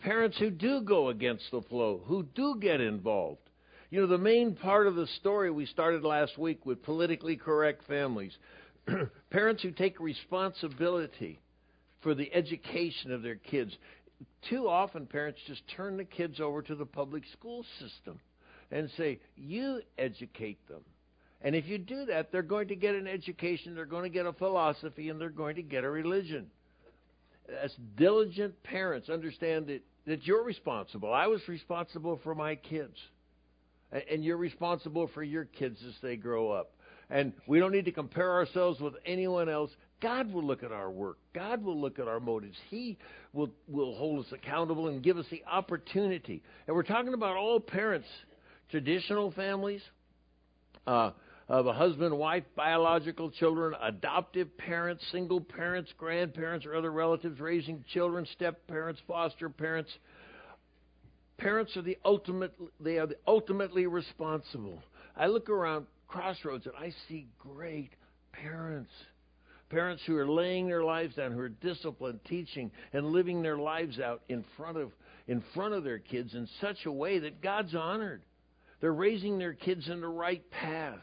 Parents 0.00 0.36
who 0.38 0.50
do 0.50 0.80
go 0.80 1.08
against 1.08 1.50
the 1.50 1.62
flow, 1.62 2.00
who 2.06 2.22
do 2.34 2.56
get 2.60 2.80
involved. 2.80 3.40
You 3.90 4.00
know, 4.00 4.06
the 4.06 4.18
main 4.18 4.54
part 4.54 4.86
of 4.86 4.94
the 4.94 5.06
story 5.18 5.50
we 5.50 5.66
started 5.66 6.04
last 6.04 6.38
week 6.38 6.64
with 6.66 6.82
politically 6.82 7.36
correct 7.36 7.84
families. 7.88 8.36
parents 9.30 9.62
who 9.62 9.70
take 9.70 9.98
responsibility 9.98 11.40
for 12.02 12.14
the 12.14 12.32
education 12.32 13.12
of 13.12 13.22
their 13.22 13.36
kids. 13.36 13.76
Too 14.48 14.68
often, 14.68 15.06
parents 15.06 15.40
just 15.46 15.62
turn 15.76 15.96
the 15.96 16.04
kids 16.04 16.40
over 16.40 16.62
to 16.62 16.74
the 16.74 16.86
public 16.86 17.24
school 17.32 17.64
system 17.80 18.20
and 18.70 18.90
say, 18.96 19.20
You 19.36 19.80
educate 19.96 20.66
them. 20.68 20.82
And 21.40 21.54
if 21.54 21.66
you 21.66 21.78
do 21.78 22.04
that, 22.06 22.30
they're 22.32 22.42
going 22.42 22.68
to 22.68 22.76
get 22.76 22.94
an 22.94 23.06
education, 23.06 23.74
they're 23.74 23.86
going 23.86 24.02
to 24.02 24.08
get 24.08 24.26
a 24.26 24.32
philosophy, 24.32 25.08
and 25.08 25.20
they're 25.20 25.28
going 25.28 25.56
to 25.56 25.62
get 25.62 25.84
a 25.84 25.90
religion. 25.90 26.50
As 27.62 27.74
diligent 27.96 28.62
parents, 28.62 29.08
understand 29.08 29.68
that, 29.68 29.82
that 30.06 30.26
you're 30.26 30.44
responsible. 30.44 31.12
I 31.12 31.26
was 31.26 31.40
responsible 31.48 32.20
for 32.22 32.34
my 32.34 32.56
kids. 32.56 32.96
And 34.10 34.22
you're 34.22 34.36
responsible 34.36 35.08
for 35.14 35.22
your 35.22 35.46
kids 35.46 35.78
as 35.86 35.94
they 36.02 36.16
grow 36.16 36.50
up. 36.50 36.72
And 37.10 37.32
we 37.46 37.58
don't 37.58 37.72
need 37.72 37.86
to 37.86 37.92
compare 37.92 38.32
ourselves 38.32 38.80
with 38.80 38.94
anyone 39.06 39.48
else. 39.48 39.70
God 40.02 40.30
will 40.30 40.44
look 40.44 40.62
at 40.62 40.72
our 40.72 40.90
work. 40.90 41.16
God 41.34 41.64
will 41.64 41.80
look 41.80 41.98
at 41.98 42.06
our 42.06 42.20
motives. 42.20 42.56
He 42.68 42.98
will, 43.32 43.50
will 43.66 43.96
hold 43.96 44.26
us 44.26 44.32
accountable 44.32 44.88
and 44.88 45.02
give 45.02 45.16
us 45.16 45.24
the 45.30 45.42
opportunity. 45.50 46.42
And 46.66 46.76
we're 46.76 46.82
talking 46.82 47.14
about 47.14 47.36
all 47.36 47.60
parents 47.60 48.06
traditional 48.70 49.30
families, 49.32 49.80
uh, 50.86 51.12
of 51.48 51.66
a 51.66 51.72
husband, 51.72 52.16
wife, 52.16 52.44
biological 52.54 53.30
children, 53.30 53.74
adoptive 53.80 54.56
parents, 54.58 55.02
single 55.10 55.40
parents, 55.40 55.90
grandparents, 55.96 56.66
or 56.66 56.74
other 56.74 56.92
relatives 56.92 57.40
raising 57.40 57.82
children, 57.92 58.26
step 58.34 58.66
parents, 58.66 59.00
foster 59.06 59.48
parents. 59.48 59.90
Parents 61.38 61.74
are 61.76 61.82
the 61.82 61.96
ultimate 62.04 62.52
they 62.80 62.98
are 62.98 63.06
the 63.06 63.16
ultimately 63.26 63.86
responsible. 63.86 64.82
I 65.16 65.26
look 65.28 65.48
around 65.48 65.86
Crossroads 66.06 66.66
and 66.66 66.74
I 66.76 66.92
see 67.08 67.28
great 67.38 67.92
parents. 68.32 68.90
Parents 69.70 70.02
who 70.06 70.16
are 70.16 70.26
laying 70.26 70.66
their 70.66 70.82
lives 70.82 71.14
down, 71.14 71.32
who 71.32 71.40
are 71.40 71.50
disciplined, 71.50 72.20
teaching, 72.24 72.70
and 72.92 73.06
living 73.06 73.42
their 73.42 73.58
lives 73.58 74.00
out 74.00 74.22
in 74.28 74.44
front 74.56 74.76
of 74.76 74.92
in 75.26 75.42
front 75.54 75.74
of 75.74 75.84
their 75.84 75.98
kids 75.98 76.34
in 76.34 76.48
such 76.60 76.86
a 76.86 76.92
way 76.92 77.20
that 77.20 77.40
God's 77.40 77.74
honored. 77.74 78.22
They're 78.80 78.92
raising 78.92 79.38
their 79.38 79.54
kids 79.54 79.88
in 79.88 80.00
the 80.00 80.08
right 80.08 80.42
path. 80.50 81.00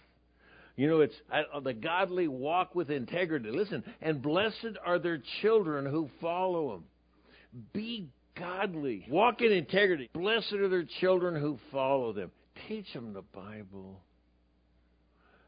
You 0.76 0.90
know, 0.90 1.02
it's 1.02 1.16
uh, 1.32 1.60
the 1.62 1.74
godly 1.74 2.28
walk 2.28 2.76
with 2.76 2.90
integrity. 2.92 3.50
Listen, 3.50 3.84
and 4.02 4.22
blessed 4.22 4.78
are 4.86 5.00
their 5.00 5.22
children 5.42 5.86
who 5.86 6.10
follow 6.20 6.74
them. 6.74 6.84
Be 7.74 8.10
godly. 8.38 9.06
Walk 9.10 9.42
in 9.42 9.54
integrity. 9.54 10.10
Blessed 10.14 10.54
are 10.54 10.68
their 10.68 10.86
children 11.00 11.40
who 11.40 11.58
follow 11.72 12.12
them. 12.12 12.32
Teach 12.68 12.92
them 12.94 13.14
the 13.14 13.22
Bible. 13.22 14.02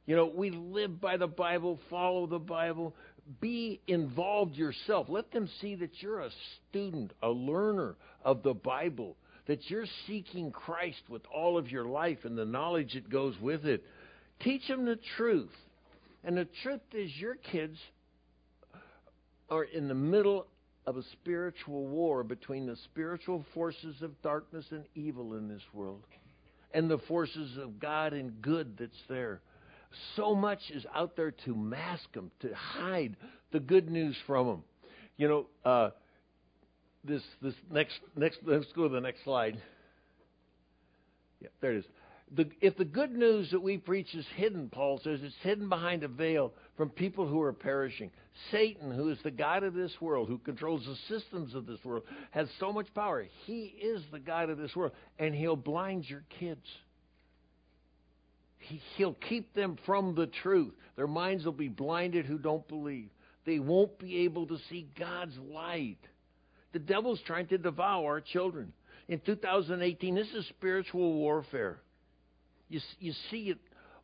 You 0.05 0.15
know, 0.15 0.31
we 0.33 0.51
live 0.51 1.01
by 1.01 1.17
the 1.17 1.27
Bible, 1.27 1.79
follow 1.89 2.27
the 2.27 2.39
Bible. 2.39 2.95
Be 3.41 3.81
involved 3.87 4.55
yourself. 4.55 5.07
Let 5.09 5.31
them 5.31 5.49
see 5.59 5.75
that 5.75 6.01
you're 6.01 6.21
a 6.21 6.29
student, 6.69 7.11
a 7.21 7.29
learner 7.29 7.97
of 8.23 8.43
the 8.43 8.53
Bible 8.53 9.17
that 9.47 9.69
you're 9.69 9.85
seeking 10.05 10.51
Christ 10.51 11.01
with 11.09 11.21
all 11.33 11.57
of 11.57 11.71
your 11.71 11.85
life 11.85 12.19
and 12.23 12.37
the 12.37 12.45
knowledge 12.45 12.93
that 12.93 13.09
goes 13.09 13.33
with 13.41 13.65
it. 13.65 13.83
Teach 14.41 14.67
them 14.67 14.85
the 14.85 14.99
truth. 15.17 15.51
And 16.23 16.37
the 16.37 16.47
truth 16.63 16.81
is, 16.93 17.11
your 17.17 17.35
kids 17.35 17.77
are 19.49 19.63
in 19.63 19.87
the 19.87 19.95
middle 19.95 20.47
of 20.85 20.97
a 20.97 21.03
spiritual 21.13 21.87
war 21.87 22.23
between 22.23 22.65
the 22.65 22.75
spiritual 22.85 23.45
forces 23.53 24.01
of 24.01 24.21
darkness 24.21 24.65
and 24.71 24.85
evil 24.95 25.35
in 25.35 25.47
this 25.47 25.61
world 25.73 26.03
and 26.73 26.89
the 26.89 26.97
forces 26.99 27.57
of 27.57 27.79
God 27.79 28.13
and 28.13 28.41
good 28.41 28.77
that's 28.77 29.03
there. 29.09 29.41
So 30.15 30.35
much 30.35 30.59
is 30.73 30.85
out 30.93 31.15
there 31.15 31.31
to 31.45 31.55
mask 31.55 32.11
them, 32.13 32.31
to 32.41 32.53
hide 32.53 33.15
the 33.51 33.59
good 33.59 33.89
news 33.89 34.15
from 34.25 34.47
them. 34.47 34.63
You 35.17 35.27
know, 35.27 35.45
uh, 35.65 35.89
this 37.03 37.23
this 37.41 37.53
next 37.71 37.99
next 38.15 38.39
let's 38.45 38.71
go 38.73 38.87
to 38.87 38.93
the 38.93 38.99
next 38.99 39.23
slide. 39.23 39.59
Yeah, 41.41 41.49
there 41.61 41.73
it 41.73 41.79
is. 41.79 41.85
The, 42.35 42.49
if 42.59 42.75
the 42.75 42.85
good 42.85 43.13
news 43.13 43.51
that 43.51 43.61
we 43.61 43.77
preach 43.77 44.13
is 44.13 44.25
hidden, 44.35 44.69
Paul 44.69 44.99
says, 45.01 45.19
it's 45.23 45.35
hidden 45.43 45.69
behind 45.69 46.03
a 46.03 46.09
veil 46.09 46.53
from 46.75 46.89
people 46.89 47.25
who 47.25 47.41
are 47.41 47.53
perishing. 47.53 48.11
Satan, 48.51 48.91
who 48.91 49.09
is 49.09 49.17
the 49.23 49.31
God 49.31 49.63
of 49.63 49.73
this 49.73 49.93
world, 50.01 50.27
who 50.27 50.37
controls 50.37 50.85
the 50.85 51.19
systems 51.19 51.55
of 51.55 51.65
this 51.65 51.79
world, 51.85 52.03
has 52.31 52.49
so 52.59 52.73
much 52.73 52.93
power. 52.93 53.25
He 53.45 53.61
is 53.81 54.01
the 54.11 54.19
God 54.19 54.49
of 54.49 54.57
this 54.57 54.75
world, 54.75 54.91
and 55.17 55.33
he'll 55.33 55.55
blind 55.55 56.09
your 56.09 56.23
kids. 56.39 56.65
He, 58.57 58.81
he'll 58.97 59.17
keep 59.29 59.53
them 59.53 59.77
from 59.85 60.13
the 60.13 60.27
truth. 60.27 60.73
Their 60.97 61.07
minds 61.07 61.45
will 61.45 61.53
be 61.53 61.69
blinded 61.69 62.25
who 62.25 62.37
don't 62.37 62.67
believe. 62.67 63.09
They 63.45 63.59
won't 63.59 63.97
be 63.97 64.25
able 64.25 64.47
to 64.47 64.57
see 64.69 64.89
God's 64.99 65.37
light. 65.37 65.99
The 66.73 66.79
devil's 66.79 67.21
trying 67.25 67.47
to 67.47 67.57
devour 67.57 68.05
our 68.15 68.21
children. 68.21 68.73
In 69.07 69.21
2018, 69.21 70.13
this 70.13 70.27
is 70.33 70.45
spiritual 70.47 71.13
warfare. 71.13 71.79
You, 72.69 72.79
you 72.99 73.13
see 73.31 73.49
it 73.49 73.57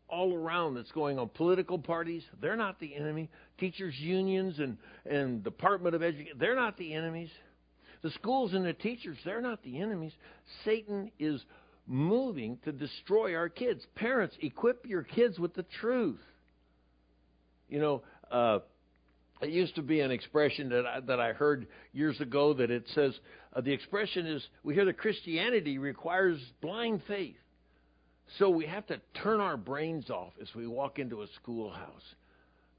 all 0.08 0.34
around 0.34 0.76
that's 0.76 0.92
going 0.92 1.18
on. 1.18 1.30
Political 1.30 1.80
parties, 1.80 2.24
they're 2.42 2.56
not 2.56 2.80
the 2.80 2.96
enemy. 2.96 3.30
Teachers' 3.58 3.96
unions 3.98 4.60
and, 4.60 4.78
and 5.06 5.44
Department 5.44 5.96
of 5.96 6.04
Education, 6.04 6.38
they're 6.40 6.56
not 6.56 6.78
the 6.78 6.94
enemies. 6.94 7.30
The 8.02 8.12
schools 8.12 8.54
and 8.54 8.66
the 8.66 8.74
teachers, 8.74 9.18
they're 9.26 9.42
not 9.42 9.64
the 9.64 9.80
enemies. 9.80 10.12
Satan 10.66 11.12
is 11.20 11.42
moving 11.88 12.58
to 12.66 12.72
destroy 12.72 13.36
our 13.36 13.50
kids. 13.50 13.82
Parents, 13.96 14.36
equip 14.42 14.86
your 14.86 15.04
kids 15.04 15.40
with 15.40 15.54
the 15.54 15.66
truth. 15.82 16.20
You 17.70 17.80
know, 17.80 18.04
uh, 18.32 18.60
it 19.42 19.50
used 19.50 19.76
to 19.76 19.82
be 19.82 20.00
an 20.02 20.12
expression 20.12 20.70
that 20.70 20.86
I, 20.86 21.00
that 21.02 21.20
I 21.20 21.34
heard 21.34 21.68
years 21.92 22.20
ago 22.22 22.54
that 22.54 22.72
it 22.72 22.86
says 22.94 23.18
uh, 23.54 23.62
the 23.62 23.72
expression 23.72 24.26
is 24.26 24.46
we 24.64 24.74
hear 24.74 24.86
that 24.86 24.98
Christianity 24.98 25.78
requires 25.78 26.40
blind 26.62 27.02
faith. 27.08 27.36
So 28.40 28.50
we 28.50 28.66
have 28.66 28.86
to 28.88 29.00
turn 29.22 29.40
our 29.40 29.58
brains 29.58 30.10
off 30.10 30.34
as 30.42 30.48
we 30.56 30.66
walk 30.66 30.98
into 30.98 31.22
a 31.22 31.28
schoolhouse. 31.42 32.16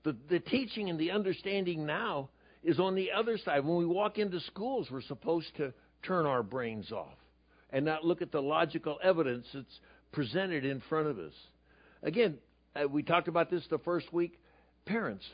The, 0.02 0.16
the 0.28 0.40
teaching 0.40 0.90
and 0.90 0.98
the 0.98 1.12
understanding 1.12 1.86
now 1.86 2.30
is 2.62 2.80
on 2.80 2.94
the 2.94 3.12
other 3.12 3.38
side. 3.38 3.64
When 3.64 3.76
we 3.76 3.86
walk 3.86 4.18
into 4.18 4.40
schools, 4.40 4.88
we're 4.90 5.02
supposed 5.02 5.56
to 5.58 5.72
turn 6.02 6.26
our 6.26 6.42
brains 6.42 6.90
off 6.90 7.16
and 7.70 7.84
not 7.84 8.04
look 8.04 8.20
at 8.20 8.32
the 8.32 8.42
logical 8.42 8.98
evidence 9.02 9.46
that's 9.54 9.80
presented 10.12 10.64
in 10.64 10.82
front 10.88 11.06
of 11.08 11.18
us. 11.18 11.32
Again, 12.02 12.38
uh, 12.74 12.88
we 12.88 13.02
talked 13.02 13.28
about 13.28 13.50
this 13.50 13.64
the 13.70 13.78
first 13.78 14.12
week. 14.12 14.38
Parents, 14.86 15.24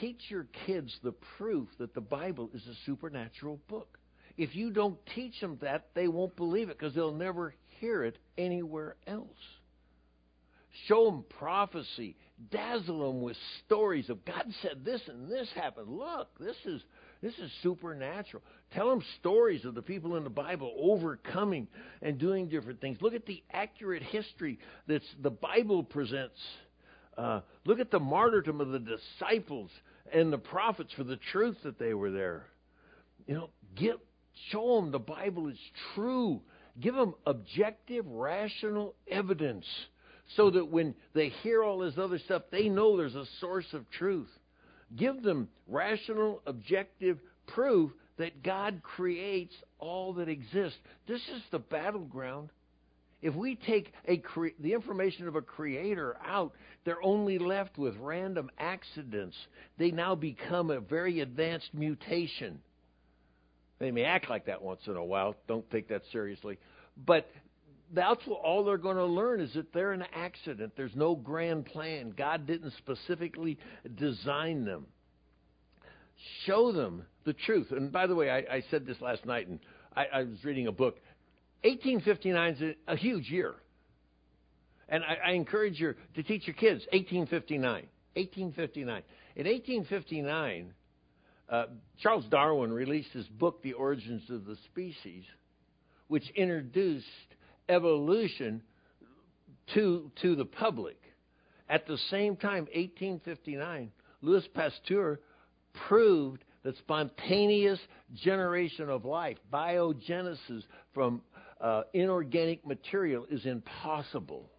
teach 0.00 0.20
your 0.28 0.46
kids 0.66 0.96
the 1.02 1.14
proof 1.38 1.68
that 1.78 1.94
the 1.94 2.00
Bible 2.00 2.50
is 2.54 2.62
a 2.66 2.74
supernatural 2.86 3.60
book. 3.68 3.98
If 4.42 4.56
you 4.56 4.70
don't 4.70 4.98
teach 5.14 5.38
them 5.40 5.58
that, 5.60 5.88
they 5.94 6.08
won't 6.08 6.34
believe 6.34 6.70
it 6.70 6.78
because 6.78 6.94
they'll 6.94 7.14
never 7.28 7.54
hear 7.80 8.04
it 8.04 8.16
anywhere 8.38 8.96
else. 9.06 9.28
Show 10.86 11.04
them 11.06 11.24
prophecy. 11.38 12.16
Dazzle 12.50 13.12
them 13.12 13.20
with 13.20 13.36
stories 13.66 14.08
of 14.08 14.24
God 14.24 14.46
said 14.62 14.84
this 14.84 15.02
and 15.08 15.30
this 15.30 15.48
happened. 15.54 15.88
Look, 15.88 16.28
this 16.38 16.56
is 16.64 16.80
this 17.20 17.34
is 17.34 17.50
supernatural. 17.62 18.42
Tell 18.72 18.88
them 18.88 19.02
stories 19.18 19.66
of 19.66 19.74
the 19.74 19.82
people 19.82 20.16
in 20.16 20.24
the 20.24 20.30
Bible 20.30 20.72
overcoming 20.80 21.68
and 22.00 22.18
doing 22.18 22.48
different 22.48 22.80
things. 22.80 22.96
Look 23.02 23.12
at 23.12 23.26
the 23.26 23.42
accurate 23.52 24.02
history 24.02 24.58
that 24.86 25.02
the 25.22 25.30
Bible 25.30 25.82
presents 25.82 26.40
Uh, 27.18 27.40
look 27.66 27.80
at 27.80 27.90
the 27.90 28.00
martyrdom 28.00 28.60
of 28.60 28.68
the 28.70 28.78
disciples 28.78 29.70
and 30.14 30.32
the 30.32 30.38
prophets 30.38 30.92
for 30.94 31.04
the 31.04 31.18
truth 31.32 31.58
that 31.64 31.78
they 31.78 31.92
were 31.92 32.10
there. 32.10 32.46
You 33.26 33.34
know, 33.34 33.50
give, 33.74 33.96
show 34.50 34.80
them 34.80 34.90
the 34.90 34.98
Bible 34.98 35.48
is 35.48 35.58
true. 35.94 36.40
Give 36.80 36.94
them 36.94 37.14
objective, 37.26 38.06
rational 38.06 38.94
evidence 39.08 39.66
so 40.36 40.50
that 40.50 40.68
when 40.68 40.94
they 41.14 41.28
hear 41.42 41.62
all 41.62 41.78
this 41.78 41.98
other 41.98 42.18
stuff, 42.18 42.42
they 42.50 42.68
know 42.68 42.96
there's 42.96 43.14
a 43.14 43.26
source 43.40 43.66
of 43.72 43.88
truth. 43.90 44.28
Give 44.96 45.22
them 45.22 45.48
rational, 45.68 46.42
objective 46.46 47.18
proof 47.48 47.90
that 48.18 48.42
God 48.42 48.82
creates 48.82 49.54
all 49.78 50.14
that 50.14 50.28
exists. 50.28 50.78
This 51.08 51.20
is 51.34 51.42
the 51.50 51.58
battleground. 51.58 52.50
If 53.22 53.34
we 53.34 53.56
take 53.56 53.92
cre- 54.22 54.48
the 54.58 54.72
information 54.72 55.28
of 55.28 55.36
a 55.36 55.42
creator 55.42 56.16
out, 56.24 56.52
they're 56.84 57.02
only 57.02 57.38
left 57.38 57.76
with 57.76 57.96
random 57.98 58.50
accidents. 58.58 59.36
They 59.78 59.90
now 59.90 60.14
become 60.14 60.70
a 60.70 60.80
very 60.80 61.20
advanced 61.20 61.70
mutation. 61.74 62.60
They 63.80 63.90
may 63.90 64.04
act 64.04 64.28
like 64.30 64.46
that 64.46 64.62
once 64.62 64.82
in 64.86 64.96
a 64.96 65.04
while. 65.04 65.34
Don't 65.48 65.68
take 65.70 65.88
that 65.88 66.02
seriously. 66.12 66.58
But 67.06 67.28
that's 67.92 68.20
all 68.28 68.62
they're 68.62 68.76
going 68.76 68.96
to 68.96 69.06
learn 69.06 69.40
is 69.40 69.54
that 69.54 69.72
they're 69.72 69.92
an 69.92 70.04
accident. 70.14 70.74
There's 70.76 70.94
no 70.94 71.16
grand 71.16 71.66
plan. 71.66 72.14
God 72.16 72.46
didn't 72.46 72.74
specifically 72.78 73.58
design 73.96 74.64
them. 74.64 74.86
Show 76.44 76.72
them 76.72 77.04
the 77.24 77.32
truth. 77.32 77.68
And 77.70 77.90
by 77.90 78.06
the 78.06 78.14
way, 78.14 78.30
I, 78.30 78.56
I 78.56 78.64
said 78.70 78.86
this 78.86 79.00
last 79.00 79.24
night, 79.24 79.48
and 79.48 79.58
I, 79.96 80.04
I, 80.12 80.22
was 80.24 80.44
reading 80.44 80.66
a 80.66 80.72
book. 80.72 80.98
1859 81.62 82.52
is 82.52 82.62
a, 82.62 82.92
a 82.92 82.96
huge 82.96 83.30
year. 83.30 83.54
And 84.90 85.02
I, 85.02 85.30
I 85.30 85.32
encourage 85.32 85.80
you 85.80 85.94
to 86.16 86.22
teach 86.22 86.46
your 86.46 86.54
kids 86.54 86.84
1859. 86.92 87.86
1859. 88.14 89.02
In 89.36 89.46
1859, 89.46 90.74
uh, 91.50 91.64
Charles 91.98 92.24
Darwin 92.30 92.72
released 92.72 93.10
his 93.12 93.26
book, 93.26 93.62
The 93.62 93.72
Origins 93.72 94.22
of 94.30 94.46
the 94.46 94.56
Species, 94.66 95.24
which 96.06 96.28
introduced 96.36 97.06
evolution 97.68 98.62
to, 99.74 100.10
to 100.22 100.36
the 100.36 100.44
public. 100.44 100.96
At 101.68 101.86
the 101.86 101.98
same 102.10 102.36
time, 102.36 102.66
1859, 102.74 103.90
Louis 104.22 104.46
Pasteur 104.54 105.20
proved 105.88 106.44
that 106.62 106.76
spontaneous 106.78 107.80
generation 108.14 108.88
of 108.88 109.04
life, 109.04 109.38
biogenesis 109.52 110.62
from 110.94 111.22
uh, 111.60 111.82
inorganic 111.92 112.66
material, 112.66 113.26
is 113.30 113.44
impossible. 113.46 114.50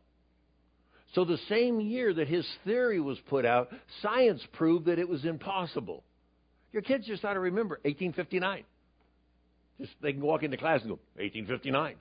So, 1.14 1.26
the 1.26 1.40
same 1.50 1.82
year 1.82 2.14
that 2.14 2.30
his 2.30 2.48
theory 2.64 3.02
was 3.02 3.18
put 3.30 3.46
out, 3.46 3.70
science 4.02 4.42
proved 4.54 4.86
that 4.86 4.98
it 4.98 5.08
was 5.08 5.26
impossible. 5.26 6.04
Your 6.72 6.82
kids 6.82 7.06
just 7.06 7.26
ought 7.26 7.34
to 7.34 7.40
remember 7.40 7.76
1859. 7.84 8.64
Just 9.80 9.94
they 10.02 10.14
can 10.14 10.22
walk 10.22 10.44
into 10.44 10.58
class 10.58 10.82
and 10.82 10.90
go 10.90 11.00
1859 11.16 11.96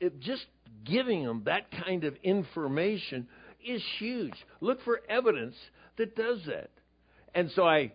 it, 0.00 0.20
just 0.20 0.44
giving 0.84 1.24
them 1.24 1.42
that 1.46 1.66
kind 1.84 2.04
of 2.04 2.14
information 2.22 3.26
is 3.64 3.82
huge. 3.98 4.34
Look 4.60 4.82
for 4.84 5.00
evidence 5.08 5.54
that 5.98 6.16
does 6.16 6.40
that. 6.46 6.70
And 7.34 7.50
so 7.54 7.66
I, 7.66 7.92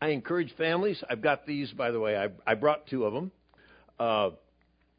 I 0.00 0.08
encourage 0.08 0.54
families. 0.56 1.02
I've 1.08 1.22
got 1.22 1.46
these, 1.46 1.70
by 1.72 1.90
the 1.90 2.00
way. 2.00 2.16
I, 2.16 2.28
I 2.46 2.54
brought 2.54 2.86
two 2.86 3.04
of 3.04 3.12
them. 3.12 3.30
Uh, 3.98 4.30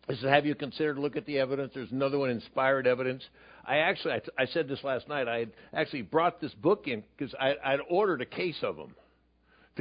I 0.08 0.16
said, 0.16 0.30
have 0.30 0.46
you 0.46 0.56
considered 0.56 0.98
look 0.98 1.16
at 1.16 1.26
the 1.26 1.40
evidence? 1.40 1.72
There's 1.74 1.92
another 1.92 2.18
one, 2.18 2.30
inspired 2.30 2.88
evidence. 2.88 3.24
I 3.64 3.78
actually, 3.78 4.14
I, 4.14 4.22
I 4.40 4.46
said 4.48 4.68
this 4.68 4.84
last 4.84 5.08
night. 5.08 5.28
I 5.28 5.40
had 5.40 5.52
actually 5.74 6.02
brought 6.02 6.42
this 6.42 6.54
book 6.56 6.88
in 6.88 7.04
because 7.16 7.34
I, 7.40 7.54
I'd 7.64 7.80
ordered 7.90 8.22
a 8.22 8.26
case 8.26 8.58
of 8.64 8.76
them 8.76 8.96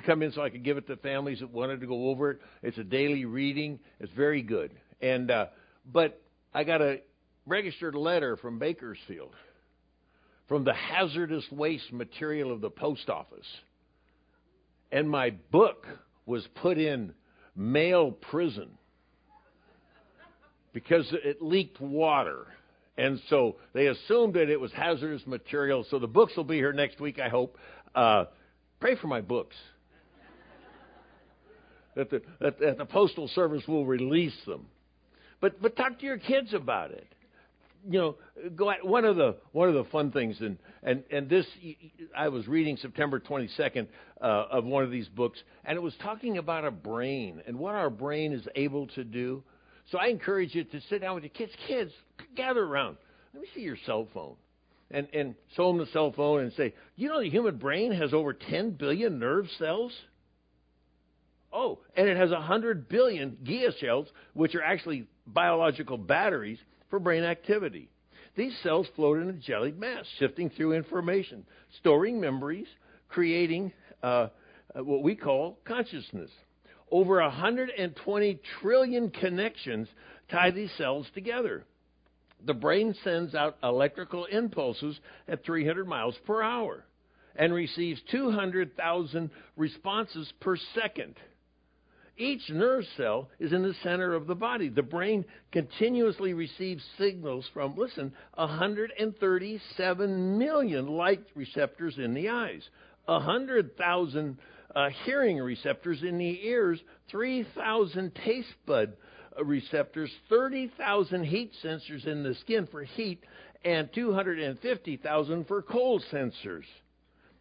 to 0.01 0.07
come 0.07 0.23
in 0.23 0.33
so 0.33 0.43
I 0.43 0.51
could 0.51 0.65
give 0.65 0.77
it 0.77 0.87
to 0.87 0.97
families 0.97 1.41
that 1.41 1.51
wanted 1.51 1.81
to 1.81 1.87
go 1.87 2.09
over 2.09 2.31
it. 2.33 2.41
It's 2.63 2.79
a 2.79 2.85
daily 2.85 3.25
reading. 3.25 3.79
It's 4.01 4.13
very 4.13 4.43
good. 4.43 4.73
And 5.01 5.31
uh, 5.31 5.47
but 5.93 6.21
I 6.55 6.65
got 6.65 6.81
a 6.81 7.01
registered 7.47 7.95
letter 7.95 8.37
from 8.37 8.59
Bakersfield 8.59 9.35
from 10.49 10.65
the 10.65 10.73
hazardous 10.73 11.45
waste 11.53 11.93
material 11.93 12.51
of 12.53 12.61
the 12.61 12.71
post 12.71 13.11
office. 13.11 13.47
And 14.91 15.09
my 15.09 15.31
book 15.53 15.87
was 16.25 16.47
put 16.63 16.79
in 16.79 17.13
mail 17.55 18.11
prison 18.13 18.71
because 20.73 21.07
it 21.13 21.43
leaked 21.43 21.81
water. 21.81 22.47
And 22.97 23.21
so 23.29 23.57
they 23.75 23.87
assumed 23.87 24.35
that 24.35 24.49
it 24.49 24.59
was 24.59 24.73
hazardous 24.73 25.27
material. 25.27 25.85
So 25.91 25.99
the 25.99 26.07
books 26.07 26.35
will 26.37 26.45
be 26.45 26.57
here 26.57 26.73
next 26.73 26.99
week, 26.99 27.21
I 27.21 27.29
hope. 27.29 27.59
Uh, 27.95 28.25
pray 28.81 28.97
for 28.97 29.07
my 29.07 29.21
books. 29.21 29.55
That, 31.99 32.11
the, 32.11 32.23
that, 32.41 32.61
that 32.61 32.79
the 32.79 32.85
Postal 32.85 33.29
Service 33.29 33.65
will 33.67 33.85
release 33.85 34.37
them. 34.47 34.67
But 35.41 35.61
but 35.61 35.77
talk 35.77 35.99
to 35.99 36.07
your 36.07 36.19
kids 36.19 36.55
about 36.55 36.93
it. 36.93 37.07
You 37.89 37.99
know, 37.99 38.17
go 38.57 38.71
at 38.71 38.87
one 38.87 39.05
of 39.05 39.17
the 39.17 39.37
one 39.53 39.69
of 39.69 39.75
the 39.75 39.85
fun 39.91 40.11
things, 40.13 40.37
and 40.41 40.59
and 40.83 41.03
and 41.11 41.29
this 41.29 41.47
I 42.17 42.29
was 42.29 42.47
reading 42.47 42.77
September 42.77 43.21
22nd 43.21 43.89
uh, 44.21 44.25
of 44.25 44.65
one 44.65 44.85
of 44.85 44.91
these 44.91 45.09
books, 45.09 45.41
and 45.65 45.77
it 45.77 45.81
was 45.81 45.95
talking 46.03 46.39
about 46.39 46.65
a 46.65 46.71
brain 46.71 47.43
and 47.47 47.59
what 47.59 47.75
our 47.75 47.91
brain 47.91 48.33
is 48.33 48.47
able 48.55 48.87
to 48.89 49.05
do. 49.05 49.43
So 49.91 49.99
I 49.99 50.07
encourage 50.07 50.55
you 50.55 50.65
to 50.65 50.81
sit 50.89 51.01
down 51.01 51.15
with 51.15 51.25
your 51.25 51.31
kids. 51.31 51.53
Kids, 51.67 51.93
gather 52.37 52.63
around. 52.63 52.97
Let 53.33 53.43
me 53.43 53.49
see 53.55 53.63
your 53.63 53.79
cell 53.87 54.07
phone 54.13 54.35
and, 54.91 55.09
and 55.13 55.35
show 55.57 55.69
them 55.69 55.79
the 55.79 55.87
cell 55.93 56.13
phone 56.13 56.43
and 56.43 56.53
say, 56.55 56.75
you 56.97 57.09
know 57.09 57.21
the 57.21 57.31
human 57.31 57.57
brain 57.57 57.93
has 57.93 58.13
over 58.13 58.33
10 58.33 58.73
billion 58.73 59.19
nerve 59.19 59.47
cells? 59.59 59.93
Oh, 61.53 61.79
and 61.97 62.09
it 62.09 62.17
has 62.17 62.31
100 62.31 62.89
billion 62.89 63.39
glial 63.43 63.79
cells, 63.81 64.09
which 64.35 64.55
are 64.55 64.63
actually 64.63 65.07
biological 65.27 65.97
batteries 65.97 66.59
for 66.91 66.99
brain 66.99 67.25
activity. 67.25 67.89
These 68.37 68.57
cells 68.63 68.87
float 68.95 69.19
in 69.19 69.31
a 69.31 69.33
jellied 69.33 69.79
mass, 69.79 70.05
shifting 70.19 70.51
through 70.51 70.75
information, 70.75 71.45
storing 71.81 72.21
memories, 72.21 72.69
creating 73.09 73.73
uh, 74.03 74.29
uh 74.77 74.85
what 74.85 75.03
we 75.03 75.17
call 75.17 75.59
consciousness. 75.65 76.31
Over 76.91 77.21
120 77.21 78.41
trillion 78.61 79.11
connections 79.11 79.89
tie 80.31 80.51
these 80.51 80.71
cells 80.79 81.07
together. 81.15 81.65
The 82.47 82.55
brain 82.55 82.95
sends 83.03 83.35
out 83.35 83.57
electrical 83.63 84.27
impulses 84.27 84.99
at 85.27 85.45
300 85.45 85.87
miles 85.87 86.15
per 86.27 86.43
hour 86.43 86.85
and 87.35 87.53
receives 87.53 88.01
200,000 88.11 89.31
responses 89.57 90.33
per 90.41 90.57
second. 90.75 91.15
Each 92.21 92.51
nerve 92.51 92.85
cell 92.97 93.29
is 93.39 93.53
in 93.53 93.63
the 93.63 93.77
center 93.85 94.13
of 94.13 94.27
the 94.27 94.35
body. 94.35 94.69
The 94.69 94.83
brain 94.83 95.25
continuously 95.53 96.35
receives 96.35 96.85
signals 96.99 97.49
from, 97.55 97.77
listen, 97.77 98.13
137 98.35 100.37
million 100.37 100.89
light 100.89 101.25
receptors 101.37 101.97
in 101.97 102.15
the 102.15 102.29
eyes, 102.29 102.69
100,000 103.05 104.37
uh, 104.75 104.89
hearing 105.05 105.39
receptors 105.39 106.03
in 106.03 106.19
the 106.19 106.45
ears, 106.45 106.81
3,000 107.09 108.13
taste 108.17 108.53
bud 108.67 108.95
uh, 109.39 109.45
receptors, 109.45 110.11
30,000 110.29 111.23
heat 111.23 111.53
sensors 111.65 112.05
in 112.05 112.25
the 112.25 112.35
skin 112.35 112.67
for 112.67 112.83
heat, 112.83 113.23
and 113.65 113.93
250,000 113.95 115.47
for 115.47 115.63
cold 115.63 116.03
sensors, 116.13 116.65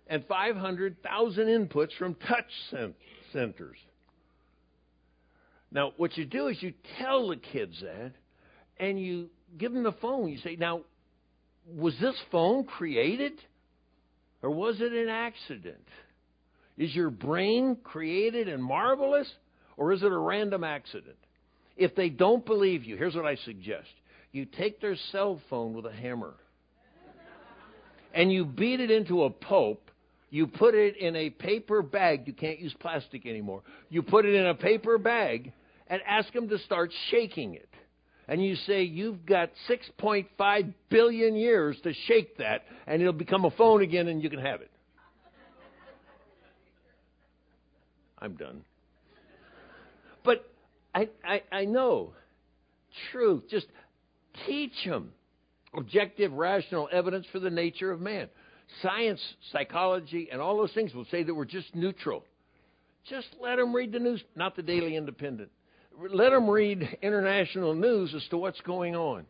and 0.06 0.24
500,000 0.28 1.48
inputs 1.48 1.98
from 1.98 2.14
touch 2.14 2.52
centers. 3.34 3.78
Now, 5.72 5.94
what 5.98 6.18
you 6.18 6.26
do 6.26 6.48
is 6.48 6.62
you 6.62 6.74
tell 7.00 7.28
the 7.28 7.36
kids 7.36 7.78
that, 7.82 8.14
and 8.78 9.00
you 9.00 9.30
give 9.58 9.74
them 9.74 9.84
the 9.84 9.92
phone. 9.94 10.30
You 10.30 10.38
say, 10.40 10.56
now, 10.56 10.82
was 11.76 11.94
this 12.00 12.16
phone 12.32 12.64
created, 12.64 13.34
or 14.42 14.50
was 14.50 14.80
it 14.80 14.94
an 14.94 15.10
accident? 15.10 15.84
Is 16.78 16.96
your 16.96 17.10
brain 17.10 17.78
created 17.84 18.48
and 18.48 18.64
marvelous, 18.64 19.30
or 19.76 19.92
is 19.92 20.04
it 20.04 20.12
a 20.12 20.18
random 20.18 20.64
accident? 20.64 21.18
If 21.76 21.96
they 21.96 22.10
don't 22.10 22.46
believe 22.46 22.84
you, 22.84 22.96
here's 22.96 23.16
what 23.16 23.26
I 23.26 23.36
suggest 23.36 23.88
you 24.32 24.46
take 24.46 24.82
their 24.82 24.96
cell 25.12 25.42
phone 25.50 25.74
with 25.74 25.86
a 25.86 25.92
hammer 25.92 26.34
and 28.14 28.32
you 28.32 28.46
beat 28.46 28.80
it 28.80 28.92
into 28.92 29.24
a 29.24 29.30
pulp 29.30 29.87
you 30.30 30.48
put 30.48 30.76
it 30.76 30.98
in 30.98 31.16
a 31.16 31.30
paper 31.30 31.82
bag. 31.82 32.24
You 32.26 32.34
can't 32.34 32.60
use 32.60 32.76
plastic 32.80 33.26
anymore. 33.26 33.64
You 33.90 34.04
put 34.04 34.26
it 34.26 34.34
in 34.34 34.46
a 34.46 34.56
paper 34.56 34.98
bag 34.98 35.54
and 35.88 36.02
ask 36.08 36.32
them 36.34 36.50
to 36.50 36.58
start 36.60 36.92
shaking 37.10 37.56
it. 37.56 37.70
And 38.28 38.44
you 38.44 38.56
say, 38.56 38.84
You've 38.84 39.26
got 39.26 39.52
6.5 39.70 40.74
billion 40.90 41.36
years 41.36 41.78
to 41.84 41.94
shake 42.08 42.38
that, 42.38 42.64
and 42.86 43.02
it'll 43.02 43.14
become 43.14 43.46
a 43.46 43.52
phone 43.52 43.82
again, 43.82 44.08
and 44.08 44.22
you 44.22 44.30
can 44.30 44.40
have 44.40 44.62
it. 44.62 44.72
I'm 48.20 48.34
done. 48.34 48.64
But 50.26 50.46
I, 50.94 51.08
I, 51.24 51.44
I 51.52 51.66
know 51.66 52.14
truth. 53.12 53.44
Just 53.50 53.68
teach 54.46 54.74
them. 54.86 55.14
objective, 55.74 56.34
rational 56.34 56.90
evidence 56.92 57.28
for 57.32 57.40
the 57.40 57.50
nature 57.50 57.92
of 57.92 58.02
man. 58.02 58.28
Science, 58.82 59.22
psychology, 59.52 60.30
and 60.32 60.42
all 60.42 60.58
those 60.58 60.74
things 60.74 60.94
will 60.94 61.06
say 61.06 61.24
that 61.24 61.34
we're 61.34 61.46
just 61.46 61.74
neutral. 61.76 62.24
Just 63.10 63.28
let 63.42 63.56
them 63.56 63.74
read 63.74 63.92
the 63.92 64.00
news, 64.00 64.22
not 64.36 64.56
the 64.56 64.62
Daily 64.62 64.96
Independent. 64.96 65.50
Let 66.12 66.32
them 66.32 66.50
read 66.50 66.98
international 67.02 67.74
news 67.74 68.14
as 68.14 68.28
to 68.30 68.38
what's 68.38 68.62
going 68.62 68.96
on. 68.96 69.26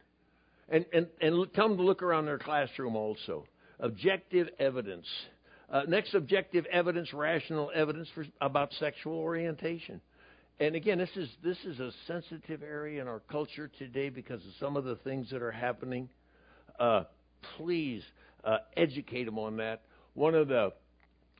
And, 0.70 0.86
and, 0.92 1.08
and 1.22 1.48
tell 1.54 1.70
them 1.70 1.78
to 1.78 1.84
look 1.84 2.04
around 2.04 2.26
their 2.26 2.40
classroom 2.40 2.96
also. 2.96 3.46
Objective 3.80 4.50
evidence. 4.60 5.06
Uh, 5.70 5.84
next, 5.88 6.14
objective 6.14 6.66
evidence, 6.66 7.14
rational 7.14 7.72
evidence 7.74 8.10
for, 8.16 8.26
about 8.42 8.74
sexual 8.74 9.14
orientation. 9.14 10.02
And 10.60 10.76
again, 10.76 10.98
this 10.98 11.16
is 11.16 11.30
this 11.44 11.58
is 11.66 11.80
a 11.80 11.92
sensitive 12.08 12.64
area 12.64 13.00
in 13.02 13.08
our 13.08 13.22
culture 13.32 13.70
today 13.78 14.10
because 14.10 14.42
of 14.42 14.52
some 14.60 14.76
of 14.76 14.86
the 14.86 14.96
things 14.96 15.30
that 15.30 15.44
are 15.44 15.52
happening. 15.52 16.10
Uh, 16.80 17.04
please 17.58 18.02
uh, 18.44 18.58
educate 18.76 19.26
them 19.26 19.40
on 19.40 19.58
that. 19.58 19.82
One 20.14 20.36
of 20.36 20.48
the 20.48 20.74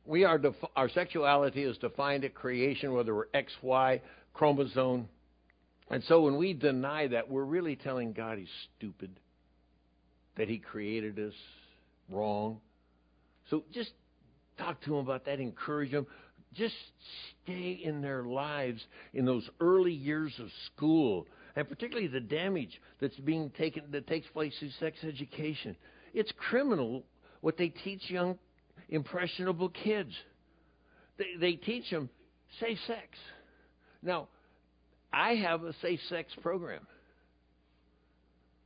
we 0.06 0.24
are 0.24 0.38
def- 0.38 0.56
our 0.76 0.90
sexuality 0.90 1.64
is 1.64 1.78
defined 1.78 2.24
at 2.24 2.34
creation, 2.34 2.94
whether 2.94 3.14
we're 3.14 3.28
X, 3.34 3.52
Y 3.62 4.02
chromosome, 4.34 5.10
and 5.90 6.04
so 6.04 6.22
when 6.22 6.38
we 6.38 6.54
deny 6.54 7.08
that, 7.08 7.30
we're 7.30 7.44
really 7.44 7.76
telling 7.76 8.14
God 8.14 8.38
He's 8.38 8.48
stupid, 8.78 9.20
that 10.36 10.50
He 10.50 10.58
created 10.58 11.18
us 11.20 11.34
wrong. 12.10 12.60
So 13.50 13.64
just 13.74 13.92
talk 14.58 14.82
to 14.82 14.96
Him 14.96 15.00
about 15.00 15.26
that, 15.26 15.40
encourage 15.40 15.92
them. 15.92 16.08
Just 16.54 16.76
stay 17.44 17.80
in 17.84 18.02
their 18.02 18.24
lives 18.24 18.82
in 19.14 19.26
those 19.26 19.48
early 19.60 19.94
years 19.94 20.34
of 20.40 20.48
school, 20.66 21.28
and 21.56 21.68
particularly 21.68 22.08
the 22.08 22.20
damage 22.20 22.82
that's 23.00 23.16
being 23.18 23.50
taken 23.52 23.84
that 23.92 24.08
takes 24.08 24.28
place 24.28 24.54
through 24.60 24.72
sex 24.80 24.98
education. 25.04 25.76
It's 26.18 26.32
criminal 26.50 27.04
what 27.42 27.58
they 27.58 27.70
teach 27.70 28.10
young, 28.10 28.40
impressionable 28.90 29.70
kids. 29.70 30.10
They, 31.20 31.38
they 31.40 31.52
teach 31.54 31.92
them 31.92 32.10
safe 32.60 32.80
sex. 32.88 33.20
Now, 34.02 34.28
I 35.14 35.36
have 35.36 35.64
a 35.64 35.74
safe 35.74 36.00
sex 36.10 36.34
program. 36.42 36.82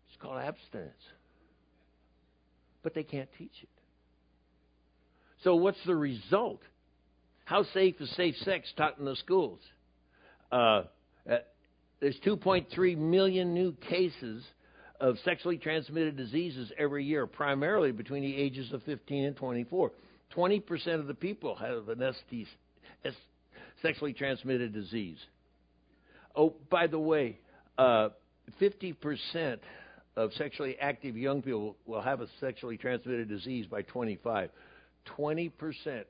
It's 0.08 0.22
called 0.22 0.38
abstinence. 0.38 0.94
But 2.84 2.94
they 2.94 3.04
can't 3.04 3.30
teach 3.38 3.52
it. 3.62 3.70
So, 5.44 5.56
what's 5.56 5.84
the 5.86 5.96
result? 5.96 6.62
How 7.44 7.66
safe 7.74 7.96
is 8.00 8.10
safe 8.16 8.38
sex 8.46 8.72
taught 8.78 8.98
in 8.98 9.04
the 9.04 9.18
schools? 9.18 9.60
Uh, 10.54 10.84
uh, 11.30 11.40
there's 12.00 12.18
2.3 12.26 12.98
million 12.98 13.54
new 13.54 13.74
cases 13.90 14.42
of 15.02 15.18
sexually 15.26 15.58
transmitted 15.58 16.16
diseases 16.16 16.72
every 16.78 17.04
year, 17.04 17.26
primarily 17.26 17.92
between 17.92 18.22
the 18.22 18.38
ages 18.38 18.72
of 18.72 18.84
15 18.84 19.26
and 19.26 19.36
24. 19.36 19.92
20% 20.36 21.00
of 21.00 21.08
the 21.08 21.14
people 21.16 21.56
have 21.56 21.90
an 21.90 22.14
ST, 22.14 22.48
sexually 23.82 24.14
transmitted 24.14 24.74
disease. 24.74 25.18
Oh, 26.36 26.54
by 26.70 26.86
the 26.88 27.00
way, 27.00 27.40
uh, 27.80 28.10
50% 28.62 29.58
of 30.16 30.32
sexually 30.34 30.78
active 30.80 31.18
young 31.18 31.42
people 31.42 31.76
will 31.88 32.02
have 32.02 32.22
a 32.22 32.28
sexually 32.40 32.78
transmitted 32.78 33.28
disease 33.28 33.66
by 33.66 33.82
25. 33.82 34.52
20% 35.18 35.52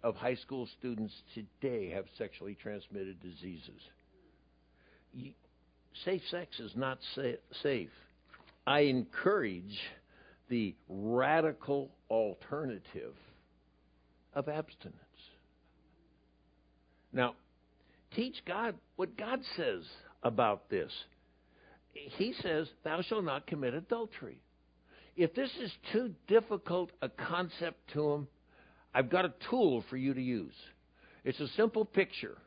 of 0.03 0.15
high 0.15 0.35
school 0.35 0.67
students 0.79 1.13
today 1.33 1.91
have 1.91 2.05
sexually 2.17 2.57
transmitted 2.61 3.17
diseases. 3.21 3.81
Safe 6.03 6.21
sex 6.29 6.59
is 6.59 6.71
not 6.75 6.97
sa- 7.15 7.39
safe. 7.63 7.89
I 8.65 8.81
encourage 8.81 9.79
the 10.49 10.75
radical 10.87 11.91
alternative 12.09 13.15
of 14.33 14.47
abstinence. 14.47 14.97
Now, 17.13 17.35
teach 18.15 18.35
God 18.45 18.75
what 18.95 19.17
God 19.17 19.39
says 19.57 19.83
about 20.23 20.69
this. 20.69 20.91
He 21.93 22.33
says, 22.41 22.67
Thou 22.83 23.01
shalt 23.01 23.25
not 23.25 23.47
commit 23.47 23.73
adultery. 23.73 24.41
If 25.17 25.33
this 25.33 25.51
is 25.61 25.71
too 25.91 26.13
difficult 26.27 26.91
a 27.01 27.09
concept 27.09 27.91
to 27.93 28.11
him, 28.11 28.27
I've 28.93 29.09
got 29.09 29.25
a 29.25 29.33
tool 29.49 29.83
for 29.89 29.97
you 29.97 30.13
to 30.13 30.21
use. 30.21 30.53
It's 31.23 31.39
a 31.39 31.47
simple 31.49 31.85
picture. 31.85 32.37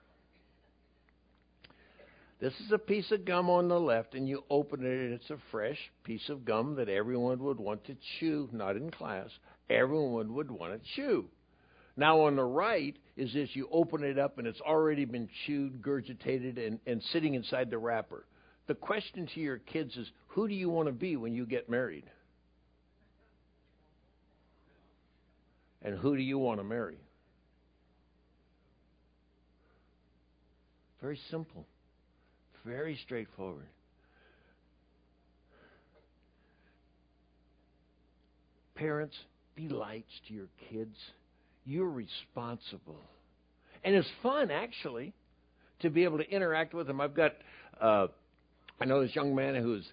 This 2.44 2.60
is 2.60 2.72
a 2.72 2.78
piece 2.78 3.10
of 3.10 3.24
gum 3.24 3.48
on 3.48 3.68
the 3.68 3.80
left, 3.80 4.14
and 4.14 4.28
you 4.28 4.44
open 4.50 4.84
it, 4.84 4.92
and 4.92 5.14
it's 5.14 5.30
a 5.30 5.38
fresh 5.50 5.78
piece 6.02 6.28
of 6.28 6.44
gum 6.44 6.74
that 6.74 6.90
everyone 6.90 7.42
would 7.42 7.58
want 7.58 7.82
to 7.86 7.96
chew, 8.18 8.50
not 8.52 8.76
in 8.76 8.90
class. 8.90 9.30
Everyone 9.70 10.34
would 10.34 10.50
want 10.50 10.74
to 10.74 10.90
chew. 10.94 11.24
Now, 11.96 12.20
on 12.20 12.36
the 12.36 12.44
right 12.44 12.94
is 13.16 13.32
this 13.32 13.48
you 13.54 13.66
open 13.72 14.04
it 14.04 14.18
up, 14.18 14.36
and 14.36 14.46
it's 14.46 14.60
already 14.60 15.06
been 15.06 15.26
chewed, 15.46 15.80
gurgitated, 15.80 16.58
and, 16.58 16.78
and 16.86 17.02
sitting 17.14 17.32
inside 17.32 17.70
the 17.70 17.78
wrapper. 17.78 18.26
The 18.66 18.74
question 18.74 19.26
to 19.32 19.40
your 19.40 19.56
kids 19.56 19.96
is 19.96 20.06
who 20.26 20.46
do 20.46 20.52
you 20.52 20.68
want 20.68 20.88
to 20.88 20.92
be 20.92 21.16
when 21.16 21.32
you 21.32 21.46
get 21.46 21.70
married? 21.70 22.04
And 25.80 25.96
who 25.96 26.14
do 26.14 26.22
you 26.22 26.36
want 26.36 26.60
to 26.60 26.64
marry? 26.64 26.98
Very 31.00 31.18
simple, 31.30 31.66
very 32.64 32.98
straightforward. 33.04 33.66
Parents, 38.74 39.14
be 39.54 39.68
lights 39.68 40.10
to 40.28 40.34
your 40.34 40.48
kids. 40.70 40.96
You're 41.64 41.90
responsible. 41.90 42.98
And 43.84 43.94
it's 43.94 44.08
fun, 44.22 44.50
actually, 44.50 45.12
to 45.80 45.90
be 45.90 46.04
able 46.04 46.18
to 46.18 46.28
interact 46.28 46.74
with 46.74 46.86
them. 46.86 47.00
I've 47.00 47.14
got, 47.14 47.32
uh, 47.80 48.08
I 48.80 48.84
know 48.84 49.02
this 49.02 49.14
young 49.14 49.34
man 49.34 49.54
who's 49.54 49.86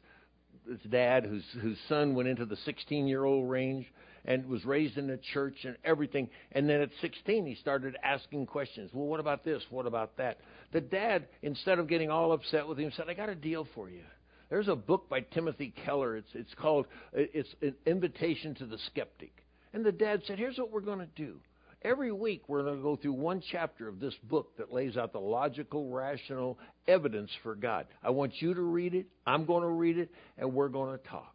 his 0.67 0.79
dad, 0.89 1.25
whose 1.25 1.43
whose 1.61 1.77
son 1.89 2.15
went 2.15 2.29
into 2.29 2.45
the 2.45 2.55
16 2.55 3.07
year 3.07 3.25
old 3.25 3.49
range, 3.49 3.85
and 4.25 4.45
was 4.47 4.65
raised 4.65 4.97
in 4.97 5.07
the 5.07 5.19
church 5.33 5.55
and 5.63 5.77
everything. 5.83 6.29
And 6.51 6.69
then 6.69 6.81
at 6.81 6.89
16, 7.01 7.45
he 7.45 7.55
started 7.55 7.95
asking 8.03 8.45
questions. 8.45 8.91
Well, 8.93 9.07
what 9.07 9.19
about 9.19 9.43
this? 9.43 9.63
What 9.69 9.85
about 9.85 10.17
that? 10.17 10.39
The 10.71 10.81
dad, 10.81 11.27
instead 11.41 11.79
of 11.79 11.87
getting 11.87 12.09
all 12.09 12.31
upset 12.31 12.67
with 12.67 12.77
him, 12.77 12.91
said, 12.95 13.05
I 13.09 13.13
got 13.13 13.29
a 13.29 13.35
deal 13.35 13.67
for 13.75 13.89
you. 13.89 14.03
There's 14.49 14.67
a 14.67 14.75
book 14.75 15.09
by 15.09 15.21
Timothy 15.21 15.73
Keller. 15.85 16.17
It's, 16.17 16.29
it's 16.33 16.53
called 16.55 16.85
it's 17.13 17.49
an 17.61 17.73
invitation 17.85 18.53
to 18.55 18.65
the 18.65 18.77
skeptic. 18.87 19.31
And 19.73 19.85
the 19.85 19.93
dad 19.93 20.23
said, 20.27 20.37
Here's 20.37 20.57
what 20.57 20.71
we're 20.71 20.81
going 20.81 20.99
to 20.99 21.05
do. 21.15 21.39
Every 21.83 22.11
week, 22.11 22.43
we're 22.47 22.61
going 22.61 22.77
to 22.77 22.83
go 22.83 22.95
through 22.95 23.13
one 23.13 23.41
chapter 23.51 23.87
of 23.87 23.99
this 23.99 24.13
book 24.29 24.55
that 24.57 24.71
lays 24.71 24.97
out 24.97 25.13
the 25.13 25.19
logical, 25.19 25.89
rational 25.89 26.59
evidence 26.87 27.31
for 27.41 27.55
God. 27.55 27.87
I 28.03 28.11
want 28.11 28.33
you 28.39 28.53
to 28.53 28.61
read 28.61 28.93
it. 28.93 29.07
I'm 29.25 29.45
going 29.45 29.63
to 29.63 29.69
read 29.69 29.97
it, 29.97 30.11
and 30.37 30.53
we're 30.53 30.67
going 30.67 30.95
to 30.95 31.03
talk. 31.07 31.33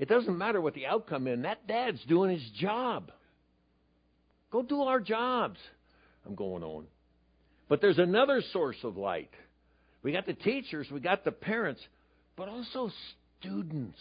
It 0.00 0.08
doesn't 0.08 0.38
matter 0.38 0.62
what 0.62 0.72
the 0.72 0.86
outcome 0.86 1.26
is. 1.26 1.42
That 1.42 1.66
dad's 1.68 2.02
doing 2.08 2.30
his 2.30 2.50
job. 2.58 3.12
Go 4.50 4.62
do 4.62 4.80
our 4.80 4.98
jobs. 4.98 5.58
I'm 6.26 6.34
going 6.34 6.62
on. 6.62 6.86
But 7.68 7.82
there's 7.82 7.98
another 7.98 8.42
source 8.54 8.78
of 8.82 8.96
light. 8.96 9.30
We 10.02 10.12
got 10.12 10.24
the 10.24 10.32
teachers, 10.32 10.88
we 10.90 11.00
got 11.00 11.22
the 11.22 11.32
parents, 11.32 11.82
but 12.34 12.48
also 12.48 12.90
students. 13.38 13.98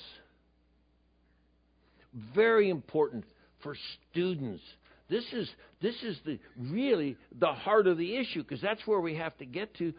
Very 2.34 2.70
important 2.70 3.26
for 3.62 3.76
students. 4.10 4.64
This 5.10 5.26
is 5.34 5.50
this 5.82 5.96
is 6.02 6.18
the 6.26 6.40
really 6.58 7.18
the 7.38 7.52
heart 7.52 7.88
of 7.88 7.98
the 7.98 8.16
issue 8.16 8.42
because 8.42 8.62
that's 8.62 8.88
where 8.88 9.02
we 9.02 9.16
have 9.16 9.38
to 9.40 9.46
get 9.46 9.76
to. 9.76 9.94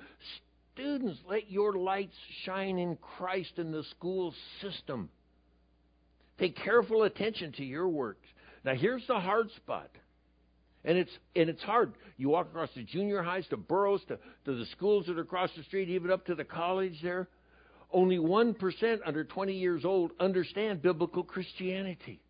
Students, 0.74 1.20
let 1.28 1.50
your 1.50 1.74
lights 1.74 2.16
shine 2.46 2.78
in 2.78 2.96
Christ 2.96 3.52
in 3.58 3.70
the 3.70 3.84
school 3.90 4.32
system. 4.62 5.10
Pay 6.40 6.48
careful 6.48 7.03
attention 7.03 7.53
to 7.53 7.64
your 7.64 7.87
works. 7.87 8.26
Now, 8.64 8.75
here's 8.75 9.06
the 9.06 9.21
hard 9.21 9.50
spot. 9.56 9.90
And 10.87 10.96
it's 10.96 11.10
and 11.37 11.50
it's 11.50 11.62
hard. 11.62 11.92
You 12.17 12.31
walk 12.31 12.46
across 12.46 12.71
the 12.75 12.83
junior 12.83 13.23
highs 13.23 13.46
to 13.48 13.58
boroughs 13.58 14.00
to, 14.08 14.19
to 14.46 14.56
the 14.56 14.64
schools 14.73 15.04
that 15.06 15.19
are 15.19 15.21
across 15.21 15.50
the 15.54 15.62
street, 15.64 15.90
even 15.90 16.10
up 16.10 16.25
to 16.27 16.35
the 16.35 16.44
college 16.44 16.98
there. 17.02 17.29
Only 17.92 18.19
one 18.19 18.54
percent 18.54 19.02
under 19.04 19.23
twenty 19.23 19.52
years 19.52 19.85
old 19.85 20.12
understand 20.19 20.81
biblical 20.81 21.23
Christianity. 21.23 22.23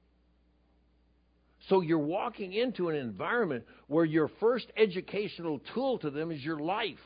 So 1.68 1.80
you're 1.80 1.98
walking 1.98 2.52
into 2.52 2.88
an 2.88 2.96
environment 2.96 3.64
where 3.86 4.04
your 4.04 4.28
first 4.40 4.66
educational 4.76 5.60
tool 5.72 6.00
to 6.00 6.10
them 6.10 6.32
is 6.32 6.42
your 6.42 6.58
life. 6.58 6.98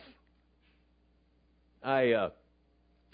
I 1.82 2.12
uh, 2.12 2.30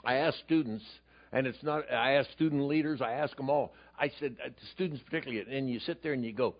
I 0.05 0.15
ask 0.19 0.39
students 0.45 0.85
and 1.33 1.47
it's 1.47 1.63
not, 1.63 1.91
I 1.93 2.15
ask 2.15 2.31
student 2.33 2.63
leaders, 2.67 3.01
I 3.01 3.13
ask 3.13 3.37
them 3.37 3.51
all. 3.51 3.73
I 4.01 4.11
said 4.19 4.37
uh, 4.43 4.49
to 4.49 4.67
students 4.75 5.03
particularly, 5.05 5.45
and 5.55 5.69
you 5.69 5.79
sit 5.81 6.03
there 6.03 6.15
and 6.15 6.25
you 6.25 6.33
go, 6.33 6.57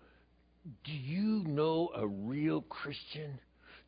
"Do 0.85 0.91
you 0.91 1.43
know 1.47 1.89
a 1.95 2.05
real 2.05 2.61
Christian? 2.61 3.39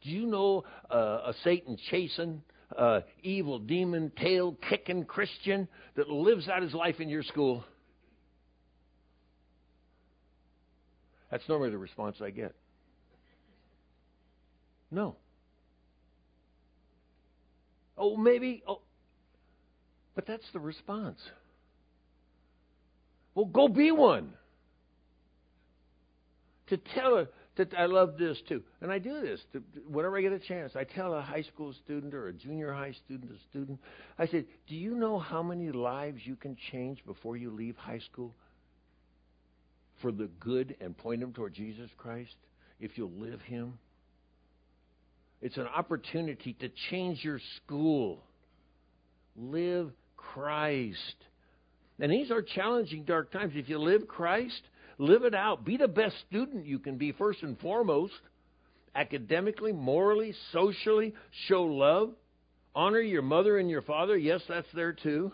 Do 0.01 0.09
you 0.09 0.25
know 0.25 0.63
uh, 0.89 1.21
a 1.27 1.33
Satan 1.43 1.77
chasing, 1.91 2.41
uh, 2.75 3.01
evil 3.21 3.59
demon 3.59 4.11
tail 4.17 4.57
kicking 4.69 5.05
Christian 5.05 5.67
that 5.95 6.09
lives 6.09 6.49
out 6.49 6.63
his 6.63 6.73
life 6.73 6.99
in 6.99 7.09
your 7.09 7.21
school?" 7.21 7.63
That's 11.29 11.47
normally 11.47 11.69
the 11.69 11.77
response 11.77 12.17
I 12.21 12.31
get. 12.31 12.55
No. 14.91 15.15
Oh, 17.97 18.17
maybe. 18.17 18.63
Oh. 18.67 18.81
But 20.15 20.27
that's 20.27 20.45
the 20.53 20.59
response. 20.59 21.19
Well, 23.35 23.45
go 23.45 23.67
be 23.67 23.91
one. 23.91 24.33
To 26.67 26.77
tell 26.77 27.17
her 27.17 27.27
that 27.57 27.73
I 27.77 27.85
love 27.85 28.17
this 28.17 28.37
too. 28.47 28.63
And 28.81 28.91
I 28.91 28.99
do 28.99 29.21
this 29.21 29.39
to, 29.53 29.63
whenever 29.87 30.17
I 30.17 30.21
get 30.21 30.33
a 30.33 30.39
chance. 30.39 30.73
I 30.75 30.83
tell 30.83 31.13
a 31.13 31.21
high 31.21 31.43
school 31.43 31.73
student 31.83 32.13
or 32.13 32.27
a 32.27 32.33
junior 32.33 32.73
high 32.73 32.93
student, 33.05 33.31
a 33.31 33.49
student, 33.49 33.79
I 34.17 34.27
say, 34.27 34.45
Do 34.67 34.75
you 34.75 34.95
know 34.95 35.19
how 35.19 35.43
many 35.43 35.71
lives 35.71 36.21
you 36.23 36.35
can 36.35 36.57
change 36.71 37.03
before 37.05 37.37
you 37.37 37.51
leave 37.51 37.75
high 37.75 37.99
school 37.99 38.33
for 40.01 40.11
the 40.11 40.29
good 40.39 40.75
and 40.81 40.97
point 40.97 41.21
them 41.21 41.33
toward 41.33 41.53
Jesus 41.53 41.89
Christ 41.97 42.35
if 42.79 42.97
you'll 42.97 43.11
live 43.11 43.41
Him? 43.41 43.77
It's 45.41 45.57
an 45.57 45.67
opportunity 45.67 46.53
to 46.53 46.69
change 46.89 47.23
your 47.23 47.39
school. 47.57 48.23
Live 49.35 49.91
Christ. 50.15 51.15
And 51.99 52.11
these 52.11 52.31
are 52.31 52.41
challenging, 52.41 53.03
dark 53.03 53.31
times. 53.31 53.53
If 53.55 53.69
you 53.69 53.77
live 53.77 54.07
Christ, 54.07 54.61
live 54.97 55.23
it 55.23 55.35
out. 55.35 55.63
Be 55.63 55.77
the 55.77 55.87
best 55.87 56.15
student 56.27 56.65
you 56.65 56.79
can 56.79 56.97
be, 56.97 57.11
first 57.11 57.43
and 57.43 57.59
foremost. 57.59 58.13
Academically, 58.95 59.71
morally, 59.71 60.33
socially, 60.51 61.13
show 61.47 61.63
love. 61.63 62.11
Honor 62.75 62.99
your 62.99 63.21
mother 63.21 63.57
and 63.57 63.69
your 63.69 63.81
father. 63.81 64.17
Yes, 64.17 64.41
that's 64.47 64.67
there 64.73 64.93
too. 64.93 65.31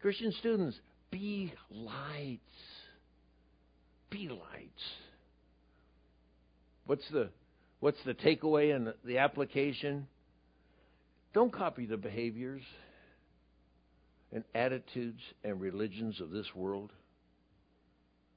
Christian 0.00 0.32
students, 0.38 0.78
be 1.10 1.52
lights. 1.70 2.40
Be 4.10 4.28
lights. 4.28 4.82
What's 6.86 7.08
the 7.10 7.30
what's 7.80 8.02
the 8.04 8.14
takeaway 8.14 8.74
and 8.74 8.92
the, 9.04 9.18
application? 9.18 10.06
Don't 11.32 11.52
copy 11.52 11.86
the 11.86 11.96
behaviors 11.96 12.62
and 14.32 14.44
attitudes 14.54 15.22
and 15.44 15.60
religions 15.60 16.20
of 16.20 16.30
this 16.30 16.54
world. 16.54 16.92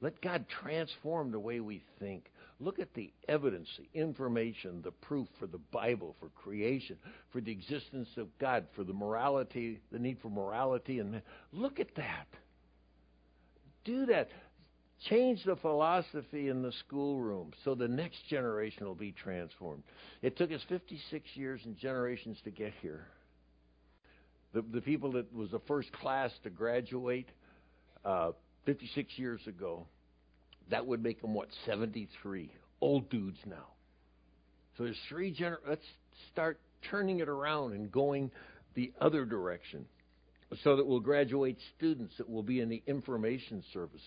Let 0.02 0.20
God 0.22 0.46
transform 0.50 1.32
the 1.32 1.40
way 1.40 1.62
we 1.62 1.82
think. 2.00 2.30
Look 2.60 2.80
at 2.80 2.94
the 2.94 3.14
evidence, 3.30 3.70
the 3.78 4.00
information, 4.00 4.82
the 4.82 4.92
proof 4.92 5.30
for 5.40 5.48
the 5.48 5.62
Bible, 5.72 6.16
for 6.20 6.28
creation, 6.30 6.98
for 7.32 7.40
the 7.40 7.54
existence 7.54 8.10
of 8.18 8.28
God, 8.38 8.66
for 8.76 8.84
the 8.84 8.94
morality, 8.94 9.80
the 9.92 10.00
need 10.00 10.18
for 10.22 10.30
morality 10.30 11.00
and 11.00 11.22
look 11.54 11.80
at 11.80 11.96
that. 11.96 12.28
Do 13.86 14.06
that. 14.08 14.30
Change 15.10 15.44
the 15.46 15.56
philosophy 15.58 16.50
in 16.50 16.62
the 16.62 16.72
schoolroom 16.86 17.52
so 17.64 17.76
the 17.76 17.88
next 17.88 18.26
generation 18.30 18.86
will 18.86 18.96
be 18.96 19.12
transformed. 19.12 19.84
It 20.22 20.38
took 20.38 20.52
us 20.52 20.62
56 20.68 21.26
years 21.36 21.62
and 21.66 21.78
generations 21.78 22.40
to 22.44 22.52
get 22.52 22.74
here. 22.82 23.08
The, 24.54 24.62
the 24.62 24.82
people 24.82 25.14
that 25.14 25.34
was 25.34 25.50
the 25.52 25.62
first 25.68 25.92
class 25.92 26.32
to 26.44 26.50
graduate 26.50 27.28
uh, 28.06 28.32
56 28.66 29.12
years 29.18 29.42
ago, 29.48 29.86
that 30.70 30.86
would 30.86 31.04
make 31.04 31.22
them, 31.22 31.34
what, 31.34 31.50
73? 31.66 32.52
Old 32.82 33.10
dudes 33.10 33.40
now. 33.46 33.68
So 34.78 34.84
there's 34.84 35.00
three 35.10 35.34
gener. 35.34 35.58
Let's 35.68 35.86
start 36.32 36.60
turning 36.90 37.20
it 37.20 37.30
around 37.30 37.74
and 37.74 37.92
going 37.92 38.32
the 38.76 38.92
other 39.00 39.26
direction 39.26 39.86
so 40.64 40.76
that 40.76 40.86
we'll 40.86 41.00
graduate 41.00 41.58
students 41.78 42.14
that 42.18 42.30
will 42.30 42.44
be 42.44 42.60
in 42.60 42.70
the 42.70 42.82
information 42.86 43.64
services, 43.74 44.02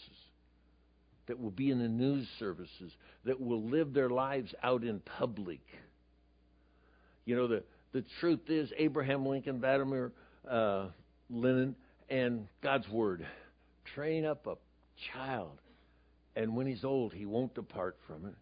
that 1.26 1.40
will 1.40 1.50
be 1.50 1.70
in 1.70 1.78
the 1.78 1.88
news 1.88 2.26
services, 2.38 2.92
that 3.24 3.40
will 3.40 3.62
live 3.62 3.92
their 3.92 4.10
lives 4.10 4.54
out 4.62 4.84
in 4.84 5.00
public. 5.00 5.60
You 7.24 7.36
know, 7.36 7.48
the, 7.48 7.64
the 7.92 8.04
truth 8.20 8.48
is, 8.48 8.70
Abraham 8.76 9.26
Lincoln, 9.26 9.60
Vladimir 9.60 10.12
uh, 10.50 10.86
Lenin, 11.30 11.74
and 12.08 12.46
God's 12.62 12.88
Word. 12.88 13.26
Train 13.94 14.24
up 14.24 14.46
a 14.46 14.56
child, 15.12 15.58
and 16.34 16.56
when 16.56 16.66
he's 16.66 16.84
old, 16.84 17.12
he 17.12 17.26
won't 17.26 17.54
depart 17.54 17.96
from 18.06 18.26
it. 18.26 18.34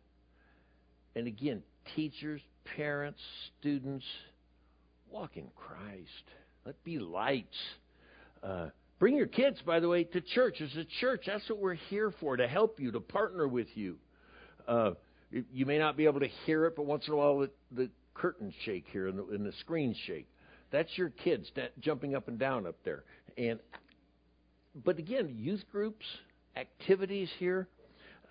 And 1.16 1.26
again, 1.26 1.62
teachers, 1.94 2.40
parents, 2.76 3.20
students, 3.60 4.04
walk 5.10 5.36
in 5.36 5.48
Christ. 5.54 6.08
Let 6.64 6.82
be 6.82 6.98
lights. 6.98 7.56
Uh, 8.42 8.68
bring 8.98 9.16
your 9.16 9.26
kids, 9.26 9.58
by 9.64 9.80
the 9.80 9.88
way, 9.88 10.04
to 10.04 10.20
church. 10.20 10.60
As 10.60 10.74
a 10.76 10.84
church, 11.00 11.24
that's 11.26 11.48
what 11.48 11.58
we're 11.58 11.74
here 11.74 12.12
for 12.20 12.36
to 12.36 12.48
help 12.48 12.80
you, 12.80 12.90
to 12.92 13.00
partner 13.00 13.46
with 13.46 13.68
you. 13.74 13.96
Uh, 14.66 14.92
you 15.52 15.66
may 15.66 15.78
not 15.78 15.96
be 15.96 16.04
able 16.04 16.20
to 16.20 16.28
hear 16.46 16.64
it, 16.66 16.74
but 16.76 16.86
once 16.86 17.06
in 17.06 17.12
a 17.12 17.16
while 17.16 17.38
the, 17.40 17.50
the 17.72 17.90
curtains 18.14 18.54
shake 18.64 18.86
here 18.92 19.08
and 19.08 19.18
the, 19.18 19.24
and 19.26 19.44
the 19.44 19.52
screens 19.60 19.96
shake. 20.06 20.28
That's 20.74 20.98
your 20.98 21.10
kids 21.10 21.48
that, 21.54 21.78
jumping 21.78 22.16
up 22.16 22.26
and 22.26 22.36
down 22.36 22.66
up 22.66 22.74
there. 22.84 23.04
And 23.38 23.60
but 24.84 24.98
again, 24.98 25.36
youth 25.38 25.62
groups, 25.70 26.04
activities 26.56 27.30
here, 27.38 27.68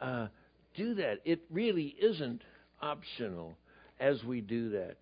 uh, 0.01 0.27
do 0.75 0.95
that. 0.95 1.19
It 1.23 1.39
really 1.49 1.95
isn't 2.01 2.41
optional 2.81 3.55
as 3.97 4.21
we 4.25 4.41
do 4.41 4.71
that. 4.71 4.97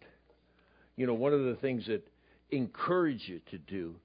You 0.97 1.07
know, 1.07 1.15
one 1.15 1.33
of 1.33 1.43
the 1.43 1.55
things 1.55 1.87
that 1.87 2.07
encourage 2.51 3.23
you 3.27 3.41
to 3.49 3.57
do, 3.57 3.95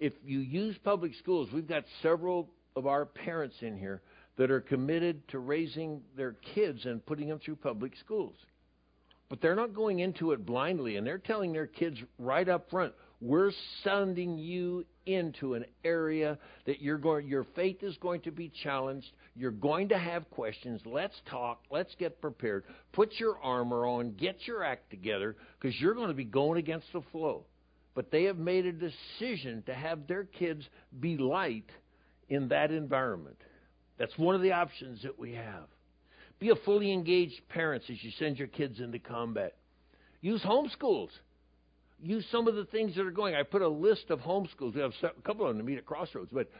if 0.00 0.14
you 0.24 0.38
use 0.38 0.74
public 0.82 1.12
schools, 1.16 1.50
we've 1.52 1.68
got 1.68 1.84
several 2.00 2.48
of 2.76 2.86
our 2.86 3.04
parents 3.04 3.56
in 3.60 3.76
here 3.76 4.00
that 4.38 4.50
are 4.50 4.62
committed 4.62 5.28
to 5.28 5.38
raising 5.38 6.00
their 6.16 6.34
kids 6.54 6.86
and 6.86 7.04
putting 7.04 7.28
them 7.28 7.40
through 7.40 7.56
public 7.56 7.92
schools. 8.00 8.36
But 9.28 9.40
they're 9.40 9.56
not 9.56 9.74
going 9.74 9.98
into 9.98 10.32
it 10.32 10.46
blindly, 10.46 10.96
and 10.96 11.06
they're 11.06 11.18
telling 11.18 11.52
their 11.52 11.66
kids 11.66 11.98
right 12.18 12.48
up 12.48 12.70
front, 12.70 12.92
we're 13.20 13.50
sending 13.82 14.38
you 14.38 14.84
into 15.06 15.54
an 15.54 15.64
area 15.84 16.38
that 16.66 16.82
you're 16.82 16.98
going 16.98 17.26
your 17.26 17.46
faith 17.54 17.82
is 17.82 17.96
going 17.98 18.20
to 18.22 18.30
be 18.30 18.52
challenged. 18.62 19.06
You're 19.34 19.50
going 19.50 19.88
to 19.88 19.98
have 19.98 20.28
questions. 20.30 20.80
Let's 20.84 21.14
talk. 21.30 21.62
Let's 21.70 21.94
get 21.98 22.20
prepared. 22.20 22.64
Put 22.92 23.12
your 23.18 23.38
armor 23.42 23.86
on. 23.86 24.12
Get 24.12 24.46
your 24.46 24.62
act 24.62 24.90
together 24.90 25.36
because 25.58 25.78
you're 25.80 25.94
going 25.94 26.08
to 26.08 26.14
be 26.14 26.24
going 26.24 26.58
against 26.58 26.92
the 26.92 27.02
flow. 27.10 27.44
But 27.94 28.10
they 28.10 28.24
have 28.24 28.36
made 28.36 28.66
a 28.66 28.72
decision 28.72 29.62
to 29.66 29.74
have 29.74 30.06
their 30.06 30.24
kids 30.24 30.68
be 31.00 31.16
light 31.16 31.70
in 32.28 32.48
that 32.48 32.70
environment. 32.70 33.40
That's 33.98 34.16
one 34.18 34.34
of 34.34 34.42
the 34.42 34.52
options 34.52 35.02
that 35.02 35.18
we 35.18 35.32
have 35.32 35.66
be 36.38 36.50
a 36.50 36.56
fully 36.56 36.92
engaged 36.92 37.40
parent 37.48 37.84
as 37.90 38.02
you 38.02 38.10
send 38.18 38.38
your 38.38 38.48
kids 38.48 38.80
into 38.80 38.98
combat. 38.98 39.54
Use 40.20 40.42
homeschools. 40.42 41.08
Use 42.02 42.26
some 42.30 42.46
of 42.46 42.54
the 42.54 42.66
things 42.66 42.94
that 42.96 43.06
are 43.06 43.10
going. 43.10 43.34
I 43.34 43.42
put 43.42 43.62
a 43.62 43.68
list 43.68 44.10
of 44.10 44.20
homeschools. 44.20 44.74
We 44.74 44.80
have 44.82 44.92
a 45.02 45.22
couple 45.22 45.46
of 45.46 45.56
them 45.56 45.64
meet 45.64 45.78
at 45.78 45.86
Crossroads, 45.86 46.30
but 46.30 46.50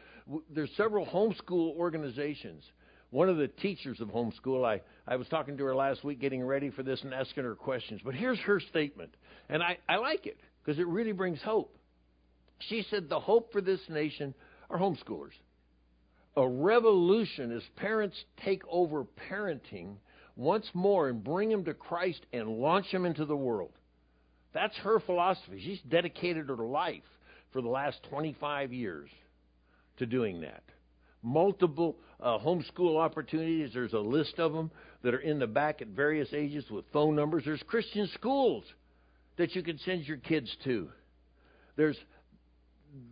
there's 0.49 0.71
several 0.75 1.05
homeschool 1.05 1.75
organizations. 1.75 2.63
One 3.11 3.29
of 3.29 3.37
the 3.37 3.47
teachers 3.47 4.01
of 4.01 4.09
homeschool, 4.09 4.65
I, 4.65 4.81
I 5.07 5.15
was 5.15 5.27
talking 5.27 5.57
to 5.57 5.63
her 5.65 5.75
last 5.75 6.03
week 6.03 6.19
getting 6.19 6.43
ready 6.43 6.71
for 6.71 6.83
this 6.83 7.01
and 7.03 7.13
asking 7.13 7.43
her 7.43 7.55
questions. 7.55 8.01
But 8.03 8.15
here's 8.15 8.39
her 8.39 8.59
statement, 8.59 9.13
and 9.47 9.61
I, 9.61 9.77
I 9.87 9.97
like 9.97 10.25
it 10.25 10.37
because 10.63 10.79
it 10.79 10.87
really 10.87 11.13
brings 11.13 11.41
hope. 11.41 11.77
She 12.67 12.83
said, 12.89 13.07
The 13.07 13.19
hope 13.19 13.51
for 13.53 13.61
this 13.61 13.79
nation 13.89 14.33
are 14.69 14.79
homeschoolers 14.79 15.33
a 16.37 16.47
revolution 16.47 17.51
as 17.51 17.63
parents 17.75 18.15
take 18.45 18.61
over 18.69 19.05
parenting 19.29 19.95
once 20.35 20.69
more 20.75 21.09
and 21.09 21.23
bring 21.23 21.49
them 21.49 21.65
to 21.65 21.73
Christ 21.73 22.23
and 22.31 22.47
launch 22.47 22.91
them 22.91 23.05
into 23.07 23.25
the 23.25 23.35
world. 23.35 23.71
That's 24.53 24.75
her 24.77 24.99
philosophy. 24.99 25.59
She's 25.65 25.81
dedicated 25.89 26.47
her 26.49 26.55
life 26.55 27.03
for 27.51 27.61
the 27.61 27.67
last 27.67 27.97
25 28.11 28.71
years 28.71 29.09
to 29.97 30.05
doing 30.05 30.41
that. 30.41 30.63
Multiple 31.23 31.97
uh, 32.21 32.37
homeschool 32.37 32.97
opportunities. 32.97 33.71
There's 33.73 33.93
a 33.93 33.99
list 33.99 34.37
of 34.37 34.53
them 34.53 34.69
that 35.01 35.15
are 35.15 35.19
in 35.19 35.39
the 35.39 35.47
back 35.47 35.81
at 35.81 35.87
various 35.87 36.29
ages 36.33 36.65
with 36.69 36.85
phone 36.93 37.15
numbers. 37.15 37.43
There's 37.45 37.63
Christian 37.65 38.07
schools 38.13 38.63
that 39.37 39.55
you 39.55 39.63
can 39.63 39.79
send 39.79 40.07
your 40.07 40.17
kids 40.17 40.55
to. 40.65 40.89
There's 41.75 41.97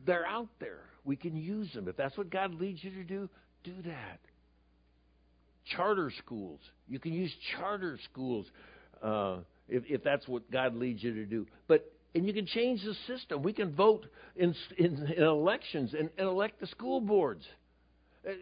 they're 0.05 0.28
out 0.28 0.49
there. 0.59 0.84
We 1.05 1.15
can 1.15 1.35
use 1.35 1.71
them. 1.73 1.87
If 1.87 1.95
that's 1.95 2.17
what 2.17 2.29
God 2.29 2.55
leads 2.55 2.83
you 2.83 2.91
to 2.91 3.03
do, 3.03 3.29
do 3.63 3.73
that. 3.85 4.19
Charter 5.75 6.11
schools. 6.19 6.59
You 6.87 6.99
can 6.99 7.13
use 7.13 7.31
charter 7.55 7.97
schools 8.11 8.45
uh, 9.01 9.37
if, 9.69 9.83
if 9.87 10.03
that's 10.03 10.27
what 10.27 10.49
God 10.51 10.75
leads 10.75 11.03
you 11.03 11.13
to 11.13 11.25
do. 11.25 11.47
But 11.67 11.91
and 12.13 12.25
you 12.25 12.33
can 12.33 12.45
change 12.45 12.81
the 12.83 12.95
system. 13.07 13.43
We 13.43 13.51
can 13.51 13.75
vote 13.75 14.05
in, 14.37 14.55
in, 14.77 15.13
in 15.17 15.23
elections 15.23 15.93
and, 15.93 16.09
and, 16.17 16.27
elect 16.27 16.61
the 16.61 16.67
school 16.67 17.01
boards. 17.01 17.45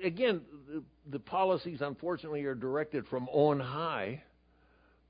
Again, 0.04 0.42
the, 0.70 0.84
the 1.10 1.20
policies 1.20 1.80
unfortunately 1.82 2.44
are 2.44 2.54
directed 2.56 3.08
from 3.08 3.28
on 3.30 3.60
high, 3.60 4.22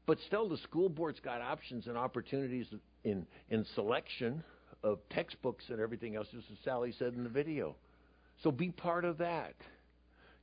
but 0.06 0.18
still 0.28 0.48
the 0.48 0.58
school 0.58 0.88
board's 0.88 1.20
got 1.20 1.42
options 1.42 1.88
and 1.88 1.98
opportunities 1.98 2.68
in 3.04 3.26
in 3.50 3.66
selection 3.76 4.44
of 4.84 5.00
textbooks 5.10 5.66
and 5.70 5.80
everything 5.80 6.16
else, 6.16 6.28
just 6.32 6.46
as 6.52 6.58
Sally 6.64 6.94
said 6.98 7.14
in 7.14 7.24
the 7.24 7.30
video. 7.30 7.76
So 8.44 8.52
be 8.52 8.70
part 8.72 9.06
of 9.06 9.18
that. 9.20 9.56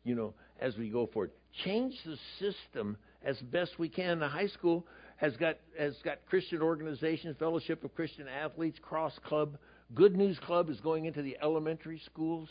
you 0.05 0.14
know, 0.14 0.34
as 0.61 0.76
we 0.76 0.88
go 0.88 1.07
forward. 1.07 1.30
Change 1.64 1.95
the 2.05 2.16
system 2.38 2.97
as 3.22 3.38
best 3.41 3.78
we 3.78 3.88
can. 3.88 4.18
The 4.20 4.28
high 4.28 4.47
school 4.47 4.86
has 5.16 5.36
got 5.36 5.57
has 5.78 5.95
got 6.05 6.18
Christian 6.26 6.62
organizations, 6.62 7.36
Fellowship 7.38 7.84
of 7.84 7.95
Christian 7.95 8.26
Athletes, 8.28 8.78
Cross 8.80 9.18
Club, 9.24 9.59
Good 9.95 10.16
News 10.16 10.38
Club 10.38 10.70
is 10.70 10.80
going 10.80 11.05
into 11.05 11.22
the 11.22 11.36
elementary 11.43 12.01
schools 12.07 12.49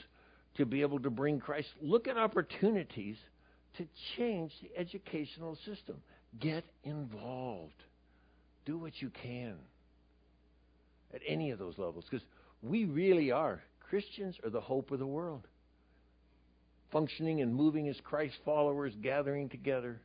to 0.57 0.65
be 0.65 0.81
able 0.81 0.99
to 0.99 1.09
bring 1.09 1.39
Christ. 1.39 1.69
Look 1.81 2.07
at 2.07 2.17
opportunities 2.17 3.17
to 3.77 3.87
change 4.17 4.51
the 4.61 4.77
educational 4.77 5.57
system. 5.65 5.97
Get 6.39 6.65
involved. 6.83 7.73
Do 8.65 8.77
what 8.77 9.01
you 9.01 9.09
can 9.23 9.55
at 11.13 11.21
any 11.27 11.51
of 11.51 11.59
those 11.59 11.77
levels 11.77 12.05
because 12.09 12.25
we 12.61 12.85
really 12.85 13.31
are. 13.31 13.61
Christians 13.89 14.35
are 14.43 14.49
the 14.49 14.61
hope 14.61 14.91
of 14.91 14.99
the 14.99 15.07
world. 15.07 15.47
Functioning 16.91 17.41
and 17.41 17.53
moving 17.53 17.87
as 17.87 17.95
Christ 18.03 18.35
followers, 18.43 18.93
gathering 19.01 19.49
together 19.49 19.99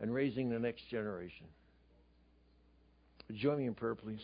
and 0.00 0.12
raising 0.12 0.50
the 0.50 0.58
next 0.58 0.88
generation. 0.90 1.46
Join 3.34 3.58
me 3.58 3.66
in 3.66 3.74
prayer, 3.74 3.94
please. 3.94 4.20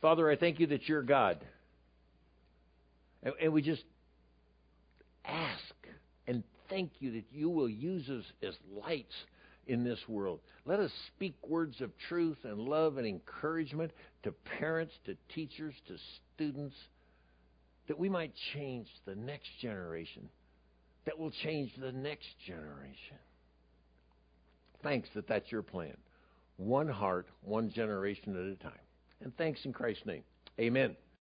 Father, 0.00 0.30
I 0.30 0.36
thank 0.36 0.60
you 0.60 0.66
that 0.68 0.88
you're 0.88 1.02
God. 1.02 1.38
And, 3.22 3.34
and 3.40 3.52
we 3.52 3.62
just 3.62 3.82
ask 5.24 5.74
and 6.26 6.44
thank 6.68 6.92
you 7.00 7.12
that 7.12 7.24
you 7.32 7.50
will 7.50 7.68
use 7.68 8.08
us 8.08 8.24
as 8.42 8.54
lights 8.84 9.14
in 9.68 9.84
this 9.84 10.00
world. 10.08 10.40
Let 10.64 10.80
us 10.80 10.90
speak 11.14 11.34
words 11.46 11.80
of 11.80 11.90
truth 12.08 12.38
and 12.44 12.58
love 12.58 12.96
and 12.96 13.06
encouragement 13.06 13.92
to 14.24 14.32
parents, 14.58 14.92
to 15.06 15.16
teachers, 15.34 15.74
to 15.86 15.96
students, 16.34 16.74
that 17.86 17.98
we 17.98 18.08
might 18.08 18.32
change 18.54 18.88
the 19.06 19.14
next 19.14 19.48
generation, 19.60 20.28
that 21.04 21.18
will 21.18 21.30
change 21.42 21.70
the 21.78 21.92
next 21.92 22.28
generation. 22.46 23.18
Thanks 24.82 25.08
that 25.14 25.28
that's 25.28 25.50
your 25.50 25.62
plan. 25.62 25.96
One 26.56 26.88
heart, 26.88 27.26
one 27.42 27.70
generation 27.70 28.36
at 28.36 28.52
a 28.52 28.62
time. 28.62 28.80
And 29.22 29.36
thanks 29.36 29.64
in 29.64 29.72
Christ's 29.72 30.06
name. 30.06 30.22
Amen. 30.60 30.96